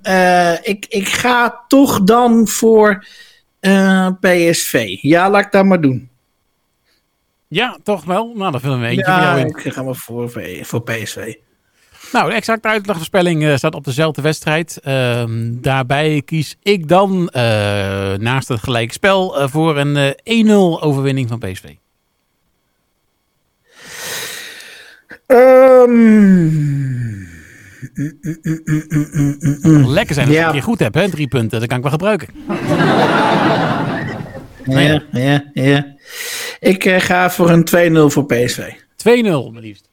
ik, 0.61 0.85
ik 0.89 1.07
ga 1.07 1.63
toch 1.67 2.03
dan 2.03 2.47
voor 2.47 3.05
PSV. 4.19 4.97
Ja, 5.01 5.29
laat 5.29 5.45
ik 5.45 5.51
dat 5.51 5.65
maar 5.65 5.81
doen. 5.81 6.09
Ja, 7.47 7.77
toch 7.83 8.05
wel. 8.05 8.31
Nou, 8.35 8.51
dan 8.51 8.59
vullen 8.61 8.79
we 8.79 8.85
eentje 8.87 9.03
voor 9.05 9.13
Ja, 9.13 9.21
jou 9.23 9.39
in. 9.39 9.47
ik 9.65 9.73
ga 9.73 9.83
maar 9.83 9.95
voor, 9.95 10.31
voor 10.61 10.81
PSV. 10.83 11.33
Nou, 12.13 12.29
de 12.29 12.35
exacte 12.35 12.67
uitslagvoorspelling 12.67 13.43
eh, 13.45 13.55
staat 13.55 13.75
op 13.75 13.83
dezelfde 13.83 14.21
wedstrijd. 14.21 14.79
Ehm, 14.83 15.51
daarbij 15.61 16.21
kies 16.25 16.57
ik 16.63 16.87
dan 16.87 17.29
eh, 17.29 17.41
naast 18.13 18.47
het 18.47 18.59
gelijkspel 18.63 19.39
eh, 19.39 19.47
voor 19.47 19.77
een 19.77 19.97
eh, 19.97 20.45
1-0 20.45 20.81
overwinning 20.81 21.29
van 21.29 21.39
PSV. 21.39 21.63
Ehm, 25.27 26.51
Lekker 29.87 30.13
zijn 30.15 30.27
als 30.27 30.35
je 30.35 30.41
Ja. 30.41 30.45
een 30.47 30.51
keer 30.53 30.63
goed 30.63 30.79
hebt, 30.79 30.95
hè? 30.95 31.09
Drie 31.09 31.27
punten, 31.27 31.59
dat 31.59 31.67
kan 31.69 31.77
ik 31.77 31.83
wel 31.83 31.91
gebruiken. 31.91 32.27
ja, 34.65 35.03
ja, 35.11 35.43
ja. 35.53 35.95
Ik 36.59 36.89
ga 36.89 37.29
voor 37.29 37.49
een 37.49 37.63
2-0 37.63 38.09
voor 38.09 38.25
PSV. 38.25 38.59
2-0, 38.95 39.51
maar 39.51 39.61
liefst. 39.61 39.89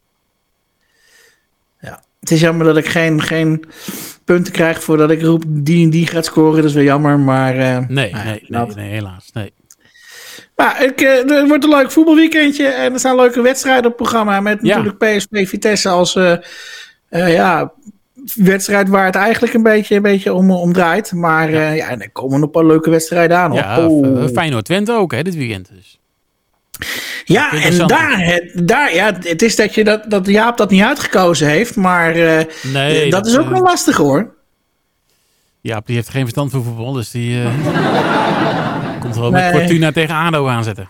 Ja. 2.21 2.27
Het 2.29 2.31
is 2.31 2.41
jammer 2.41 2.67
dat 2.67 2.77
ik 2.77 2.87
geen, 2.89 3.23
geen 3.23 3.65
punten 4.25 4.53
krijg 4.53 4.83
voordat 4.83 5.11
ik 5.11 5.23
roep 5.23 5.43
die 5.47 5.85
en 5.85 5.91
die 5.91 6.07
gaat 6.07 6.25
scoren. 6.25 6.57
Dat 6.57 6.65
is 6.65 6.75
wel 6.75 6.85
jammer, 6.85 7.19
maar... 7.19 7.57
eh, 7.59 7.79
Nee, 7.89 8.11
nou 8.13 8.27
ja, 8.27 8.33
nee, 8.33 8.43
nee, 8.49 8.67
nee, 8.75 8.91
helaas. 8.91 9.31
Nee. 9.33 9.53
Maar 10.57 10.85
ik, 10.85 11.01
eh, 11.01 11.17
het 11.37 11.49
wordt 11.49 11.65
een 11.65 11.71
leuk 11.71 11.91
voetbalweekendje 11.91 12.67
en 12.67 12.93
er 12.93 12.99
staan 12.99 13.17
leuke 13.17 13.41
wedstrijden 13.43 13.85
op 13.85 13.89
het 13.91 13.97
programma. 13.97 14.41
Met 14.41 14.59
Ja. 14.63 14.77
natuurlijk 14.83 15.17
PSV 15.19 15.49
Vitesse 15.49 15.89
als 15.89 16.17
eh, 16.17 16.37
ja, 17.35 17.73
wedstrijd 18.35 18.89
waar 18.89 19.05
het 19.07 19.15
eigenlijk 19.15 19.55
een 19.55 19.63
beetje, 19.63 19.95
een 19.97 20.03
beetje 20.03 20.33
om, 20.35 20.51
om 20.51 20.73
draait. 20.73 21.13
Maar 21.13 21.51
ja, 21.51 21.89
en 21.89 22.01
er 22.03 22.11
komen 22.11 22.35
nog 22.35 22.43
een 22.43 22.51
paar 22.51 22.67
leuke 22.67 22.91
wedstrijden 22.91 23.37
aan. 23.37 23.53
Ja, 23.53 23.87
Oh. 23.87 24.27
Feyenoord 24.29 24.65
Twente 24.65 24.93
ook, 24.93 25.13
hè, 25.13 25.23
dit 25.23 25.35
weekend. 25.35 25.71
Dus. 25.75 26.01
Ja 27.25 27.53
en 27.53 27.87
daar, 27.87 28.19
het, 28.25 28.53
daar, 28.55 28.95
ja, 28.95 29.19
het 29.21 29.43
is 29.43 29.57
dat, 29.57 29.75
je 29.75 29.85
dat, 29.85 30.05
dat 30.11 30.27
Jaap 30.27 30.57
dat 30.57 30.71
niet 30.71 30.83
uitgekozen 30.83 31.49
heeft. 31.49 31.77
Maar 31.77 32.15
eh, 32.15 32.45
Nee, 32.73 33.11
dat, 33.11 33.27
is 33.27 33.39
ook 33.39 33.45
eh, 33.45 33.51
wel 33.51 33.63
lastig 33.63 33.97
hoor. 33.97 34.35
Ja, 35.61 35.83
die 35.85 35.95
heeft 35.95 36.09
geen 36.09 36.23
verstand 36.23 36.51
van 36.51 36.63
voetbal, 36.65 36.93
dus 36.93 37.11
die 37.11 37.43
eh, 37.43 37.47
komt 39.01 39.15
gewoon 39.15 39.33
Nee. 39.33 39.53
met 39.53 39.61
Fortuna 39.61 39.93
tegen 39.93 40.15
ADO 40.15 40.47
aanzetten. 40.49 40.89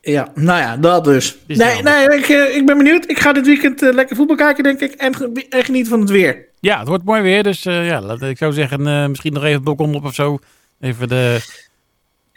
Ja, 0.00 0.28
nou 0.34 0.60
ja, 0.60 0.76
dat 0.76 1.04
dus. 1.04 1.36
Is 1.46 1.56
Nee, 1.56 1.82
nee 1.82 2.04
ik, 2.04 2.28
eh, 2.28 2.56
ik 2.56 2.66
ben 2.66 2.76
benieuwd. 2.76 3.10
Ik 3.10 3.18
ga 3.18 3.32
dit 3.32 3.46
weekend 3.46 3.82
eh, 3.82 3.92
lekker 3.92 4.16
voetbal 4.16 4.36
kijken, 4.36 4.64
denk 4.64 4.80
ik. 4.80 4.92
En, 4.92 5.12
en 5.48 5.64
genieten 5.64 5.90
van 5.90 6.00
het 6.00 6.10
weer. 6.10 6.46
Ja, 6.60 6.78
het 6.78 6.88
wordt 6.88 7.04
mooi 7.04 7.22
weer, 7.22 7.42
dus 7.42 7.64
eh, 7.66 7.86
ja, 7.86 8.00
laat, 8.00 8.22
ik 8.22 8.38
zou 8.38 8.52
zeggen, 8.52 8.86
eh, 8.86 9.06
misschien 9.06 9.32
nog 9.32 9.42
even 9.42 9.54
het 9.54 9.64
balkon 9.64 9.94
op 9.94 10.04
of 10.04 10.14
zo. 10.14 10.38
Even 10.80 11.08
de 11.08 11.40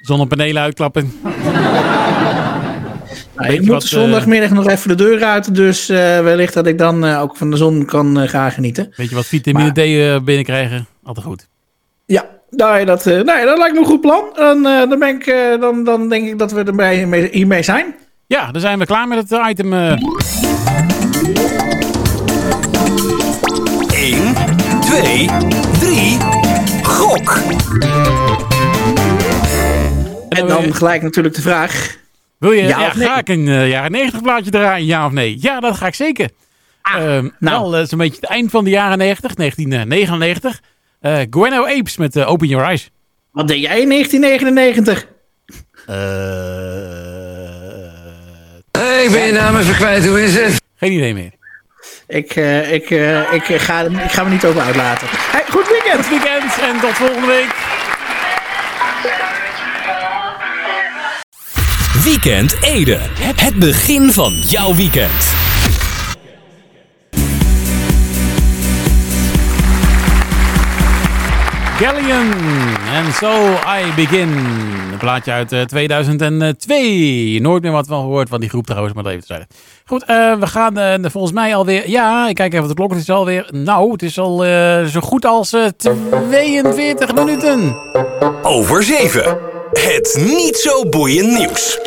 zonnepanelen 0.05 0.61
uitklappen. 0.61 1.11
Nou, 3.35 3.53
ik 3.53 3.59
moet 3.59 3.69
wat, 3.69 3.83
zondagmiddag 3.83 4.49
nog 4.49 4.69
even 4.69 4.87
de 4.87 4.95
deur 4.95 5.23
uit, 5.23 5.55
dus 5.55 5.89
eh, 5.89 5.97
wellicht 6.19 6.53
dat 6.53 6.67
ik 6.67 6.77
dan 6.77 7.05
eh, 7.05 7.21
ook 7.21 7.37
van 7.37 7.51
de 7.51 7.57
zon 7.57 7.85
kan 7.85 8.19
eh, 8.19 8.29
gaan 8.29 8.51
genieten. 8.51 8.93
Weet 8.95 9.09
je 9.09 9.15
wat 9.15 9.25
vitamine 9.25 9.63
Maar- 9.63 9.73
D 9.73 9.77
eh, 9.77 10.19
binnenkrijgen? 10.25 10.87
Altijd 11.03 11.25
goed. 11.25 11.47
Ja, 12.05 12.25
nou, 12.49 12.79
ja, 12.79 12.85
dat, 12.85 13.05
eh, 13.07 13.13
nou 13.13 13.39
ja, 13.39 13.45
dat 13.45 13.57
lijkt 13.57 13.73
me 13.73 13.79
een 13.79 13.85
goed 13.85 14.01
plan. 14.01 14.23
Dan, 14.33 14.65
eh, 14.65 14.89
dan, 14.89 14.99
ben 14.99 15.07
ik, 15.09 15.27
eh, 15.27 15.59
dan, 15.59 15.83
dan 15.83 16.09
denk 16.09 16.27
ik 16.27 16.39
dat 16.39 16.51
we 16.51 16.63
erbij 16.63 16.95
hiermee, 16.95 17.29
hiermee 17.31 17.63
zijn. 17.63 17.95
Ja, 18.27 18.51
dan 18.51 18.61
zijn 18.61 18.79
we 18.79 18.85
klaar 18.85 19.07
met 19.07 19.17
het 19.17 19.31
eh, 19.31 19.49
item. 19.49 19.73
eh. 19.73 19.91
1, 23.91 24.33
2, 24.81 25.29
3. 25.79 26.17
Gok. 26.83 27.37
En 30.35 30.47
dan 30.47 30.75
gelijk 30.75 31.01
natuurlijk 31.01 31.35
de 31.35 31.41
vraag. 31.41 31.95
Wil 32.37 32.51
je, 32.51 32.63
Ja 32.63 32.79
ja, 32.79 32.87
of 32.87 32.95
nee? 32.95 33.07
ga 33.07 33.17
ik 33.17 33.29
een 33.29 33.47
eh, 33.47 33.69
jaren 33.69 33.91
90 33.91 34.21
plaatje 34.21 34.51
draaien, 34.51 34.85
ja 34.85 35.05
of 35.05 35.11
nee? 35.11 35.37
Ja, 35.39 35.59
dat 35.59 35.75
ga 35.75 35.87
ik 35.87 35.95
zeker. 35.95 36.29
Ehm 36.83 37.29
nou. 37.39 37.69
Wel, 37.69 37.75
eh, 37.75 37.87
zo'n 37.87 37.97
beetje 37.97 38.19
het 38.21 38.29
eind 38.29 38.51
van 38.51 38.63
de 38.63 38.69
jaren 38.69 38.97
90, 38.97 39.33
1999. 39.33 40.61
Eh 40.99 41.19
Guano 41.29 41.65
Apes 41.65 41.97
met 41.97 42.15
eh, 42.15 42.29
Open 42.29 42.47
Your 42.47 42.65
Eyes. 42.65 42.91
Wat 43.31 43.47
deed 43.47 43.61
jij 43.61 43.81
in 43.81 43.89
1999? 43.89 45.07
Ik 49.05 49.11
ben 49.11 49.25
je 49.25 49.31
naam 49.31 49.57
even 49.57 49.75
kwijt, 49.75 50.07
hoe 50.07 50.23
is 50.23 50.35
het? 50.35 50.61
Geen 50.75 50.91
idee 50.91 51.13
meer. 51.13 51.31
Ik, 52.07 52.35
eh, 52.35 52.73
ik, 52.73 52.89
eh, 52.89 53.33
ik, 53.33 53.43
ga, 53.43 53.81
ik 53.81 54.11
ga 54.11 54.23
me 54.23 54.29
niet 54.29 54.45
over 54.45 54.61
uitlaten. 54.61 55.07
Hey, 55.11 55.43
goed 55.49 55.67
weekend! 55.67 56.09
Weekend 56.09 56.59
en 56.59 56.79
tot 56.79 56.93
volgende 56.93 57.27
week. 57.27 57.74
Weekend 62.05 62.55
Ede. 62.61 62.97
Het 63.35 63.55
begin 63.55 64.11
van 64.11 64.33
jouw 64.33 64.75
weekend. 64.75 65.33
Galleon. 71.77 72.31
En 72.93 73.13
So 73.13 73.51
I 73.51 73.93
Begin. 73.95 74.29
Een 74.91 74.97
plaatje 74.97 75.31
uit 75.31 75.51
eh, 75.51 75.61
2002. 75.61 77.39
Nooit 77.41 77.63
meer 77.63 77.71
wat 77.71 77.87
van 77.87 78.01
gehoord 78.01 78.29
van 78.29 78.39
die 78.39 78.49
groep 78.49 78.65
trouwens, 78.65 78.93
maar 78.93 79.03
dat 79.03 79.11
even 79.11 79.25
te 79.27 79.33
zeggen. 79.33 79.55
Goed, 79.85 80.03
eh, 80.03 80.39
we 80.39 80.47
gaan 80.47 80.77
eh, 80.77 81.11
volgens 81.11 81.33
mij 81.33 81.55
alweer... 81.55 81.89
Ja, 81.89 82.27
ik 82.27 82.35
kijk 82.35 82.51
even 82.53 82.63
op 82.63 82.69
de 82.69 82.75
klok. 82.75 82.91
Het 82.91 82.99
is 82.99 83.09
alweer... 83.09 83.49
Nou, 83.51 83.91
het 83.91 84.01
is 84.03 84.19
al 84.19 84.45
eh, 84.45 84.83
zo 84.83 84.99
goed 84.99 85.25
als 85.25 85.53
eh, 85.53 85.65
42 86.29 87.13
minuten. 87.13 87.75
Over 88.43 88.83
7. 88.83 89.54
Het 89.73 90.15
niet 90.19 90.57
zo 90.57 90.89
boeiend 90.89 91.37
nieuws. 91.37 91.79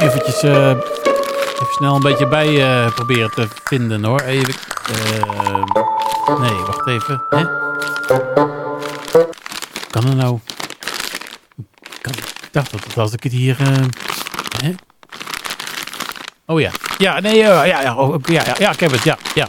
Eventjes... 0.00 0.42
eh, 0.42 0.70
even 0.70 1.72
snel 1.76 1.94
een 1.94 2.00
beetje 2.02 2.26
bij 2.28 2.60
eh, 2.60 2.94
proberen 2.94 3.30
te 3.30 3.48
vinden 3.64 4.04
hoor. 4.04 4.20
Even... 4.20 4.54
eh, 4.92 6.38
nee, 6.40 6.52
wacht 6.52 6.86
even. 6.86 7.22
Hè? 7.30 7.44
Kan 9.90 10.08
er 10.08 10.14
nou... 10.14 10.38
Ik 12.02 12.52
dacht 12.52 12.70
dat 12.70 12.96
als 12.96 13.12
ik 13.12 13.22
het 13.22 13.32
hier... 13.32 13.56
hè? 14.62 14.74
Oh 16.46 16.60
ja. 16.60 16.70
Ja, 16.98 17.20
nee, 17.20 17.42
eh, 17.42 17.66
ja, 17.66 17.80
ja, 17.80 17.96
oh, 17.96 18.16
ja, 18.24 18.42
ja, 18.46 18.54
ja, 18.58 18.72
ik 18.72 18.80
heb 18.80 18.90
het. 18.90 19.02
Ja, 19.02 19.18
ja, 19.34 19.48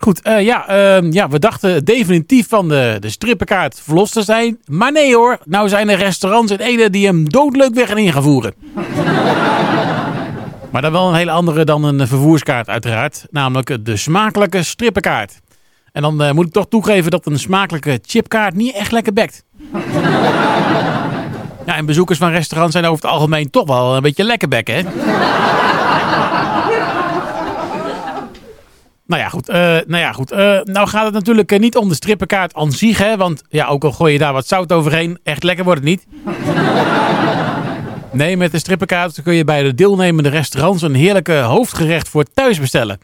Goed, 0.00 0.22
eh, 0.22 0.42
ja, 0.44 0.68
ehm, 0.68 1.12
ja, 1.12 1.28
we 1.28 1.38
dachten 1.38 1.84
definitief 1.84 2.48
van 2.48 2.68
de, 2.68 2.96
de 3.00 3.10
strippenkaart 3.10 3.80
verlost 3.84 4.12
te 4.12 4.22
zijn. 4.22 4.58
Maar 4.66 4.92
nee 4.92 5.14
hoor, 5.14 5.38
nou 5.44 5.68
zijn 5.68 5.88
er 5.88 5.98
restaurants 5.98 6.52
in 6.52 6.58
Ede 6.58 6.90
die 6.90 7.06
hem 7.06 7.28
doodleuk 7.30 7.74
weg 7.74 7.90
en 7.90 7.98
in 7.98 8.12
gaan 8.12 8.22
voeren. 8.22 8.54
maar 10.72 10.82
dan 10.82 10.92
wel 10.92 11.08
een 11.08 11.14
hele 11.14 11.30
andere 11.30 11.64
dan 11.64 11.84
een 11.84 12.06
vervoerskaart 12.06 12.68
uiteraard. 12.68 13.26
Namelijk 13.30 13.84
de 13.84 13.96
smakelijke 13.96 14.62
strippenkaart. 14.62 15.40
En 15.92 16.02
dan 16.02 16.22
eh, 16.22 16.32
moet 16.32 16.46
ik 16.46 16.52
toch 16.52 16.68
toegeven 16.68 17.10
dat 17.10 17.26
een 17.26 17.38
smakelijke 17.38 17.98
chipkaart 18.02 18.54
niet 18.54 18.74
echt 18.74 18.92
lekker 18.92 19.12
bekt. 19.12 19.44
Ja, 21.66 21.76
en 21.76 21.86
bezoekers 21.86 22.18
van 22.18 22.30
restaurants 22.30 22.72
zijn 22.72 22.86
over 22.86 23.04
het 23.04 23.12
algemeen 23.12 23.50
toch 23.50 23.66
wel 23.66 23.96
een 23.96 24.02
beetje 24.02 24.24
lekker 24.24 24.48
bekken, 24.48 24.74
hè? 24.74 24.82
Nou 29.08 29.22
ja, 29.22 29.28
goed. 29.28 29.48
eh, 29.48 29.56
nou, 29.86 29.96
ja, 29.96 30.12
goed. 30.12 30.30
eh, 30.30 30.60
nou 30.62 30.88
gaat 30.88 31.04
het 31.04 31.14
natuurlijk 31.14 31.52
eh, 31.52 31.58
niet 31.58 31.76
om 31.76 31.88
de 31.88 31.94
strippenkaart 31.94 32.54
aan 32.54 32.72
zich, 32.72 32.98
hè? 32.98 33.16
Want 33.16 33.42
ja, 33.48 33.66
ook 33.66 33.84
al 33.84 33.92
gooi 33.92 34.12
je 34.12 34.18
daar 34.18 34.32
wat 34.32 34.46
zout 34.46 34.72
overheen, 34.72 35.18
echt 35.22 35.42
lekker 35.42 35.64
wordt 35.64 35.80
het 35.80 35.88
niet. 35.88 36.06
Nee, 38.12 38.36
met 38.36 38.52
de 38.52 38.58
strippenkaart 38.58 39.22
kun 39.22 39.34
je 39.34 39.44
bij 39.44 39.62
de 39.62 39.74
deelnemende 39.74 40.28
restaurants 40.28 40.82
een 40.82 40.94
heerlijke 40.94 41.34
hoofdgerecht 41.34 42.08
voor 42.08 42.24
thuis 42.34 42.60
bestellen. 42.60 42.98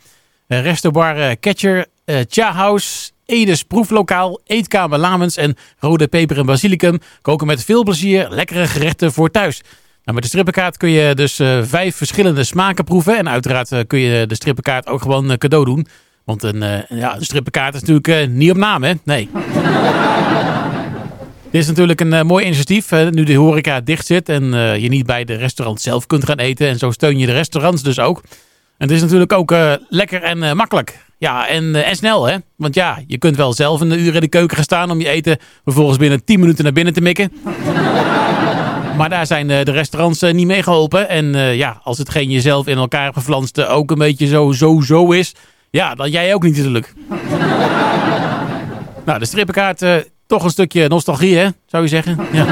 Eh, 0.47 1.31
Catcher, 1.41 1.87
eh 2.05 2.17
Cha 2.29 2.53
House, 2.53 3.11
Edes 3.27 3.63
Proeflokaal, 3.63 4.41
Eetkamer 4.45 4.99
Lamens 4.99 5.37
en 5.37 5.57
Rode 5.79 6.09
Peper 6.09 6.39
en 6.39 6.47
Basilicum 6.47 6.99
koken 7.23 7.47
met 7.47 7.65
veel 7.65 7.83
plezier 7.83 8.29
lekkere 8.31 8.67
gerechten 8.67 9.13
voor 9.13 9.31
thuis. 9.31 9.63
Nou, 10.05 10.17
met 10.17 10.23
de 10.23 10.29
strippenkaart 10.29 10.77
kun 10.77 10.91
je 10.91 11.15
dus 11.15 11.39
eh, 11.39 11.59
vijf 11.63 11.97
verschillende 11.97 12.45
smaken 12.45 12.85
proeven. 12.85 13.19
En 13.19 13.29
uiteraard 13.29 13.73
eh, 13.73 13.81
kun 13.87 13.99
je 13.99 14.27
de 14.27 14.35
strippenkaart 14.35 14.87
ook 14.87 15.03
gewoon 15.03 15.31
eh, 15.31 15.37
cadeau 15.37 15.65
doen. 15.65 15.87
Want 16.25 16.43
een, 16.43 16.85
ja, 16.89 17.17
een 17.17 17.25
strippenkaart 17.25 17.75
is 17.75 17.83
natuurlijk 17.83 18.31
niet 18.31 18.51
op 18.51 18.57
naam, 18.57 18.83
hè? 18.83 18.93
Nee. 19.03 19.29
Dit 21.51 21.63
is 21.63 21.67
natuurlijk 21.67 22.01
een 22.01 22.27
mooi 22.27 22.45
initiatief. 22.45 22.91
nu 22.91 23.25
de 23.25 23.35
horeca 23.35 23.81
dicht 23.81 24.07
zit 24.07 24.29
en 24.29 24.45
je 24.81 24.89
niet 24.89 25.07
bij 25.07 25.25
de 25.25 25.35
restaurant 25.35 25.81
zelf 25.81 26.07
kunt 26.07 26.25
gaan 26.25 26.39
eten. 26.39 26.69
En 26.69 26.79
zo 26.79 26.91
steun 26.91 27.19
je 27.19 27.27
de 27.27 27.33
restaurants 27.33 27.83
dus 27.83 27.99
ook. 27.99 28.23
En 28.79 28.89
het 28.89 28.91
is 28.91 29.01
natuurlijk 29.01 29.33
ook 29.33 29.55
lekker 29.89 30.23
en 30.23 30.57
makkelijk. 30.57 30.99
Ja, 31.19 31.49
en, 31.49 31.85
en 31.85 31.97
snel, 31.97 32.27
hè? 32.27 32.37
Want 32.57 32.75
ja, 32.75 33.03
je 33.07 33.19
kunt 33.19 33.37
wel 33.37 33.53
zelf 33.53 33.81
een 33.81 34.01
uur 34.01 34.15
in 34.15 34.21
de 34.21 34.29
keuken 34.29 34.55
gaan 34.57 34.65
staan 34.65 34.91
om 34.91 35.01
je 35.01 35.09
eten 35.09 35.39
vervolgens 35.65 35.99
binnen 35.99 36.25
10 36.25 36.41
minuten 36.41 36.65
naar 36.65 36.73
binnen 36.73 36.95
te 36.95 37.01
mikken. 37.01 37.33
Maar 38.97 39.09
daar 39.09 39.27
zijn 39.27 39.51
eh, 39.51 39.65
de 39.65 39.71
restaurants 39.71 40.23
eh, 40.23 40.35
niet 40.35 40.47
mee 40.47 40.63
geholpen. 40.63 41.09
En 41.09 41.35
eh, 41.35 41.57
ja, 41.57 41.81
als 41.83 41.99
hetgeen 41.99 42.31
je 42.31 42.41
zelf 42.41 42.67
in 42.67 42.77
elkaar 42.77 43.13
geflanst 43.13 43.67
ook 43.67 43.91
een 43.91 43.99
beetje 43.99 44.27
zo, 44.27 44.53
zo, 44.53 44.81
zo 44.81 45.11
is. 45.11 45.35
Ja, 45.75 45.95
dan 45.95 46.11
jij 46.11 46.35
ook 46.35 46.43
niet 46.43 46.57
natuurlijk. 46.57 46.95
nou, 49.07 49.19
de 49.19 49.25
strippenkaart, 49.25 49.83
eh, 49.83 49.97
toch 50.27 50.45
een 50.45 50.51
stukje 50.51 50.89
nostalgie, 50.89 51.37
hè? 51.37 51.49
Zou 51.67 51.83
je 51.83 51.89
zeggen? 51.89 52.19
Ja. 52.33 52.47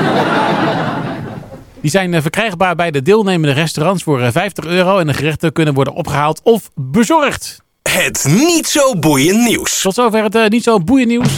Die 1.81 1.91
zijn 1.91 2.15
eh, 2.15 2.21
verkrijgbaar 2.21 2.75
bij 2.75 2.91
de 2.91 3.03
deelnemende 3.03 3.55
restaurants 3.55 4.03
voor 4.03 4.21
eh, 4.21 4.29
50 4.33 4.65
euro. 4.65 4.99
En 4.99 5.07
de 5.07 5.15
gerechten 5.15 5.53
kunnen 5.53 5.75
worden 5.75 5.95
opgehaald 5.95 6.41
of 6.43 6.71
bezorgd. 6.75 7.63
Het 7.83 8.27
niet 8.29 8.67
zo 8.67 8.97
boeiend 8.97 9.41
nieuws. 9.49 9.81
Tot 9.81 9.95
zover 9.95 10.23
het 10.23 10.51
niet 10.51 10.63
zo 10.63 10.81
boeiend 10.81 11.09
nieuws 11.09 11.31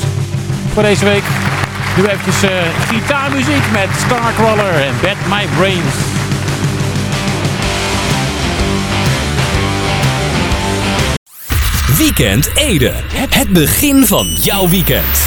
voor 0.72 0.82
deze 0.82 1.04
week. 1.04 1.24
Nu 1.96 2.04
eventjes 2.04 2.42
eh, 2.42 2.50
gitaarmuziek 2.88 3.70
met 3.72 3.88
Starcrawler 3.96 4.74
en 4.74 4.94
Bad 5.02 5.16
My 5.28 5.46
Brains. 5.56 5.94
Weekend 11.98 12.50
Ede. 12.54 12.92
Het 13.30 13.48
begin 13.48 14.06
van 14.06 14.26
jouw 14.26 14.68
weekend. 14.68 15.26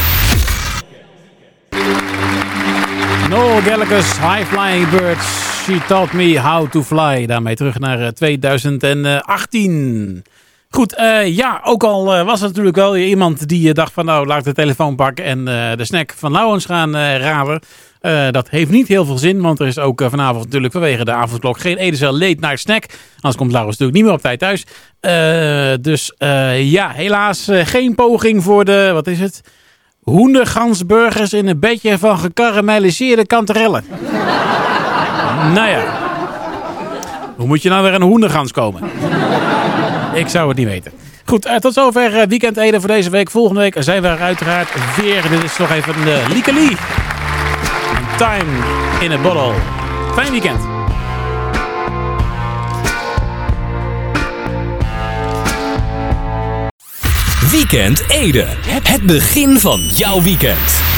Noel 3.30 3.62
Gallagher's 3.62 4.20
High 4.20 4.46
Flying 4.46 4.90
Birds. 4.90 5.26
She 5.64 5.80
taught 5.88 6.14
me 6.14 6.40
how 6.40 6.70
to 6.70 6.84
fly. 6.84 7.26
Daarmee 7.26 7.56
terug 7.56 7.80
naar 7.80 8.02
eh, 8.02 8.08
2018. 8.08 10.24
Goed, 10.70 10.96
eh, 10.96 11.36
ja, 11.36 11.62
ook 11.64 11.84
al 11.84 12.16
eh, 12.16 12.26
was 12.26 12.42
er 12.42 12.48
natuurlijk 12.48 12.76
wel 12.76 12.98
iemand 12.98 13.48
die 13.48 13.68
eh, 13.68 13.74
dacht 13.74 13.94
van 13.94 14.06
nou 14.06 14.28
laat 14.28 14.38
ik 14.38 14.44
de 14.44 14.54
telefoon 14.54 14.96
pakken 14.96 15.26
en 15.26 15.46
de 15.78 15.86
snack 15.86 16.14
van 16.16 16.32
Lauwens 16.32 16.66
gaan 16.66 16.96
raden. 16.98 17.62
Dat 18.32 18.50
heeft 18.50 18.70
niet 18.70 18.88
heel 18.88 19.06
veel 19.06 19.18
zin, 19.18 19.42
want 19.42 19.60
er 19.60 19.68
is 19.68 19.80
ook 19.80 20.02
vanavond 20.10 20.44
natuurlijk 20.44 20.74
vanwege 20.74 21.06
de 21.06 21.12
avondklok 21.12 21.60
geen 21.60 21.78
Edesel 21.78 22.12
late 22.12 22.38
night 22.40 22.60
snack. 22.60 22.86
Anders 23.16 23.36
komt 23.36 23.52
Lauwens 23.52 23.78
natuurlijk 23.78 23.98
niet 23.98 24.04
meer 24.04 24.14
op 24.14 24.22
tijd 24.22 24.40
thuis. 24.40 24.66
Dus 25.82 26.14
ja, 26.58 26.90
helaas 26.90 27.48
geen 27.52 27.96
poging 27.96 28.44
voor 28.44 28.66
de, 28.66 28.90
wat 28.94 29.08
is 29.08 29.20
het? 29.20 29.42
Hoendergansburgers 30.02 31.34
in 31.34 31.48
een 31.48 31.60
bedje 31.60 31.98
van 31.98 32.20
gekarameliseerde 32.20 33.26
kanterellen. 33.26 33.84
nou 35.56 35.70
ja. 35.70 35.84
Hoe 37.36 37.48
moet 37.48 37.62
je 37.62 37.70
nou 37.70 37.84
weer 37.84 37.94
een 37.94 38.02
hoendergans 38.02 38.52
komen? 38.52 38.82
Ik 40.18 40.28
zou 40.28 40.48
het 40.48 40.58
niet 40.58 40.68
weten. 40.68 40.92
Goed, 41.26 41.46
eh, 41.46 41.56
tot 41.56 41.74
zover 41.74 42.20
eh, 42.20 42.28
Weekend 42.28 42.58
Ede 42.58 42.80
voor 42.80 42.90
deze 42.90 43.10
week. 43.10 43.32
Volgende 43.32 43.62
week 43.62 43.76
zijn 43.80 44.02
we 44.02 44.08
er 44.08 44.20
uiteraard 44.20 44.70
weer. 45.02 45.30
Dit 45.30 45.44
is 45.44 45.58
nog 45.58 45.72
even 45.72 45.94
een 45.96 46.08
uh, 46.08 46.30
Liekeli. 46.30 46.76
Time 48.18 48.52
in 49.00 49.12
a 49.12 49.18
bottle. 49.18 49.54
Fijn 50.14 50.32
weekend. 50.32 50.60
Weekend 57.52 58.04
Ede. 58.10 58.46
Het 58.84 59.04
begin 59.04 59.60
van 59.60 59.80
jouw 59.80 60.22
weekend. 60.22 60.97